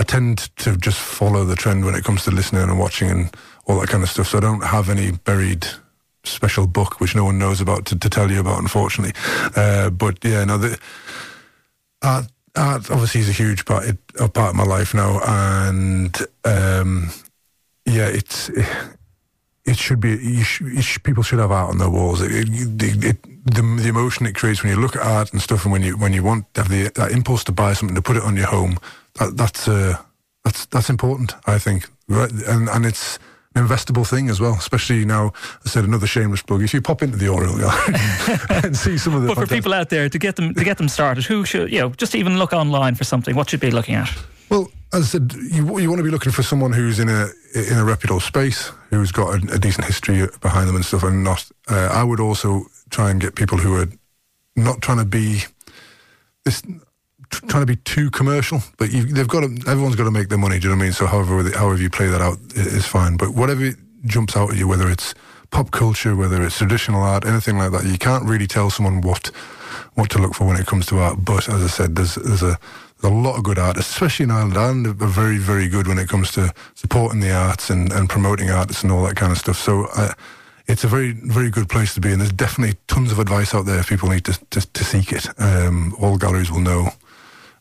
I 0.00 0.02
tend 0.02 0.48
to 0.56 0.78
just 0.78 0.98
follow 0.98 1.44
the 1.44 1.54
trend 1.54 1.84
when 1.84 1.94
it 1.94 2.04
comes 2.04 2.24
to 2.24 2.30
listening 2.30 2.62
and 2.62 2.78
watching 2.78 3.10
and 3.10 3.36
all 3.66 3.78
that 3.80 3.90
kind 3.90 4.02
of 4.02 4.08
stuff. 4.08 4.28
So 4.28 4.38
I 4.38 4.40
don't 4.40 4.64
have 4.64 4.88
any 4.88 5.12
buried 5.12 5.66
special 6.24 6.66
book 6.66 7.00
which 7.00 7.14
no 7.14 7.24
one 7.26 7.38
knows 7.38 7.60
about 7.60 7.84
to, 7.86 7.98
to 7.98 8.08
tell 8.08 8.30
you 8.30 8.40
about, 8.40 8.60
unfortunately. 8.60 9.12
Uh, 9.54 9.90
but 9.90 10.24
yeah, 10.24 10.44
no, 10.46 10.56
the 10.56 10.78
art, 12.02 12.26
art 12.56 12.90
obviously 12.90 13.20
is 13.20 13.28
a 13.28 13.32
huge 13.32 13.66
part 13.66 13.84
a 14.18 14.28
part 14.28 14.50
of 14.50 14.56
my 14.56 14.64
life 14.64 14.94
now, 14.94 15.20
and 15.22 16.16
um, 16.46 17.10
yeah, 17.84 18.06
it's 18.06 18.50
it 19.66 19.76
should 19.76 20.00
be 20.00 20.42
sh- 20.42 20.62
sh- 20.80 21.02
people 21.02 21.22
should 21.22 21.38
have 21.38 21.52
art 21.52 21.70
on 21.70 21.78
their 21.78 21.90
walls. 21.90 22.22
It, 22.22 22.32
it, 22.32 23.04
it, 23.04 23.22
the, 23.44 23.62
the 23.80 23.88
emotion 23.88 24.26
it 24.26 24.34
creates 24.34 24.62
when 24.62 24.72
you 24.72 24.80
look 24.80 24.96
at 24.96 25.02
art 25.02 25.32
and 25.32 25.42
stuff, 25.42 25.64
and 25.64 25.72
when 25.72 25.82
you 25.82 25.96
when 25.98 26.14
you 26.14 26.22
want 26.22 26.52
to 26.54 26.62
have 26.62 26.70
the 26.70 26.90
that 26.96 27.12
impulse 27.12 27.44
to 27.44 27.52
buy 27.52 27.74
something 27.74 27.94
to 27.94 28.02
put 28.02 28.16
it 28.16 28.22
on 28.22 28.36
your 28.36 28.46
home, 28.46 28.78
that, 29.14 29.36
that's 29.36 29.68
uh, 29.68 29.96
that's 30.44 30.66
that's 30.66 30.90
important. 30.90 31.34
I 31.46 31.58
think, 31.58 31.88
and 32.08 32.68
and 32.68 32.86
it's 32.86 33.18
an 33.54 33.66
investable 33.66 34.08
thing 34.08 34.28
as 34.30 34.40
well. 34.40 34.54
Especially 34.54 35.04
now, 35.04 35.32
I 35.64 35.68
said 35.68 35.84
another 35.84 36.06
shameless 36.06 36.42
plug. 36.42 36.62
If 36.62 36.72
you 36.72 36.80
pop 36.80 37.02
into 37.02 37.16
the 37.16 37.26
Oriel 37.28 37.58
and 38.64 38.76
see 38.76 38.96
some 38.98 39.14
of 39.14 39.22
the 39.22 39.28
But 39.28 39.38
for 39.38 39.46
people 39.46 39.74
out 39.74 39.90
there 39.90 40.08
to 40.08 40.18
get 40.18 40.36
them 40.36 40.54
to 40.54 40.64
get 40.64 40.78
them 40.78 40.88
started, 40.88 41.24
who 41.24 41.44
should 41.44 41.70
you 41.72 41.80
know 41.80 41.90
just 41.90 42.14
even 42.14 42.38
look 42.38 42.52
online 42.52 42.94
for 42.94 43.04
something? 43.04 43.34
What 43.34 43.50
should 43.50 43.60
be 43.60 43.70
looking 43.70 43.94
at? 43.94 44.10
Well, 44.50 44.68
as 44.92 45.02
I 45.02 45.06
said, 45.06 45.32
you, 45.32 45.78
you 45.78 45.88
want 45.88 46.00
to 46.00 46.04
be 46.04 46.10
looking 46.10 46.32
for 46.32 46.42
someone 46.42 46.72
who's 46.72 46.98
in 46.98 47.08
a 47.08 47.28
in 47.54 47.78
a 47.78 47.84
reputable 47.84 48.20
space, 48.20 48.72
who's 48.90 49.12
got 49.12 49.34
a, 49.34 49.54
a 49.54 49.58
decent 49.58 49.86
history 49.86 50.26
behind 50.40 50.68
them 50.68 50.76
and 50.76 50.84
stuff, 50.84 51.04
and 51.04 51.22
not. 51.22 51.48
Uh, 51.68 51.88
I 51.92 52.02
would 52.02 52.20
also 52.20 52.64
try 52.90 53.10
and 53.10 53.20
get 53.20 53.36
people 53.36 53.58
who 53.58 53.76
are 53.76 53.86
not 54.56 54.82
trying 54.82 54.98
to 54.98 55.04
be 55.04 55.42
this 56.44 56.62
tr- 57.30 57.46
trying 57.46 57.62
to 57.62 57.66
be 57.66 57.76
too 57.76 58.10
commercial, 58.10 58.60
but 58.78 58.92
you, 58.92 59.04
they've 59.04 59.28
got 59.28 59.40
to. 59.40 59.46
Everyone's 59.68 59.96
got 59.96 60.04
to 60.04 60.10
make 60.10 60.28
their 60.28 60.38
money. 60.38 60.58
Do 60.58 60.68
you 60.68 60.74
know 60.74 60.78
what 60.78 60.82
I 60.82 60.86
mean? 60.86 60.92
So, 60.92 61.06
however, 61.06 61.42
however 61.50 61.80
you 61.80 61.90
play 61.90 62.08
that 62.08 62.20
out 62.20 62.38
is 62.54 62.86
fine. 62.86 63.16
But 63.16 63.34
whatever 63.34 63.70
jumps 64.06 64.36
out 64.36 64.50
at 64.50 64.56
you, 64.56 64.68
whether 64.68 64.90
it's 64.90 65.14
pop 65.50 65.70
culture, 65.70 66.14
whether 66.14 66.42
it's 66.42 66.58
traditional 66.58 67.02
art, 67.02 67.24
anything 67.24 67.58
like 67.58 67.72
that, 67.72 67.84
you 67.84 67.98
can't 67.98 68.24
really 68.24 68.46
tell 68.46 68.70
someone 68.70 69.00
what 69.00 69.28
what 69.94 70.10
to 70.10 70.18
look 70.18 70.34
for 70.34 70.46
when 70.46 70.56
it 70.56 70.66
comes 70.66 70.86
to 70.86 70.98
art. 70.98 71.24
But 71.24 71.48
as 71.48 71.62
I 71.62 71.68
said, 71.68 71.96
there's 71.96 72.14
there's 72.16 72.42
a 72.42 72.58
a 73.02 73.08
lot 73.08 73.36
of 73.36 73.42
good 73.42 73.58
artists, 73.58 73.92
especially 73.92 74.24
in 74.24 74.30
Ireland. 74.30 74.56
Ireland 74.56 74.86
are 74.86 75.06
very, 75.06 75.38
very 75.38 75.68
good 75.68 75.86
when 75.86 75.98
it 75.98 76.08
comes 76.08 76.32
to 76.32 76.52
supporting 76.74 77.20
the 77.20 77.32
arts 77.32 77.70
and, 77.70 77.92
and 77.92 78.08
promoting 78.08 78.50
artists 78.50 78.82
and 78.82 78.92
all 78.92 79.02
that 79.04 79.16
kind 79.16 79.32
of 79.32 79.38
stuff. 79.38 79.56
So 79.56 79.86
uh, 79.96 80.12
it's 80.66 80.84
a 80.84 80.88
very, 80.88 81.12
very 81.12 81.50
good 81.50 81.68
place 81.68 81.94
to 81.94 82.00
be. 82.00 82.12
And 82.12 82.20
there's 82.20 82.32
definitely 82.32 82.78
tons 82.88 83.10
of 83.12 83.18
advice 83.18 83.54
out 83.54 83.66
there 83.66 83.78
if 83.78 83.88
people 83.88 84.08
need 84.08 84.24
to, 84.26 84.38
to, 84.50 84.60
to 84.60 84.84
seek 84.84 85.12
it. 85.12 85.26
Um, 85.40 85.94
all 85.98 86.18
galleries 86.18 86.50
will 86.50 86.60
know 86.60 86.90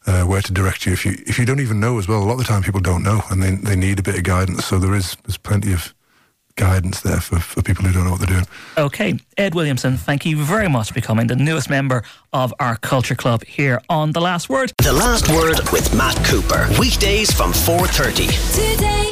uh, 0.09 0.23
where 0.23 0.41
to 0.41 0.51
direct 0.51 0.85
you 0.85 0.93
if 0.93 1.05
you 1.05 1.13
if 1.27 1.37
you 1.37 1.45
don't 1.45 1.59
even 1.59 1.79
know 1.79 1.99
as 1.99 2.07
well. 2.07 2.21
A 2.21 2.25
lot 2.25 2.33
of 2.33 2.39
the 2.39 2.43
time 2.45 2.63
people 2.63 2.81
don't 2.81 3.03
know 3.03 3.21
and 3.29 3.43
they, 3.43 3.51
they 3.51 3.75
need 3.75 3.99
a 3.99 4.03
bit 4.03 4.17
of 4.17 4.23
guidance. 4.23 4.65
So 4.65 4.79
there 4.79 4.95
is 4.95 5.15
there's 5.23 5.37
plenty 5.37 5.71
of 5.71 5.93
guidance 6.55 7.01
there 7.01 7.21
for, 7.21 7.39
for 7.39 7.61
people 7.61 7.85
who 7.85 7.93
don't 7.93 8.03
know 8.05 8.11
what 8.11 8.19
they're 8.19 8.35
doing. 8.35 8.47
Okay, 8.77 9.17
Ed 9.37 9.55
Williamson, 9.55 9.95
thank 9.95 10.25
you 10.25 10.35
very 10.35 10.67
much 10.67 10.89
for 10.89 10.93
becoming 10.93 11.27
the 11.27 11.35
newest 11.35 11.69
member 11.69 12.03
of 12.33 12.53
our 12.59 12.75
Culture 12.75 13.15
Club 13.15 13.45
here 13.45 13.81
on 13.87 14.11
The 14.11 14.19
Last 14.19 14.49
Word. 14.49 14.73
The 14.83 14.91
Last 14.91 15.29
Word 15.29 15.59
with 15.71 15.95
Matt 15.95 16.17
Cooper. 16.25 16.67
Weekdays 16.77 17.31
from 17.31 17.53
4.30. 17.53 18.75
Today 18.75 19.08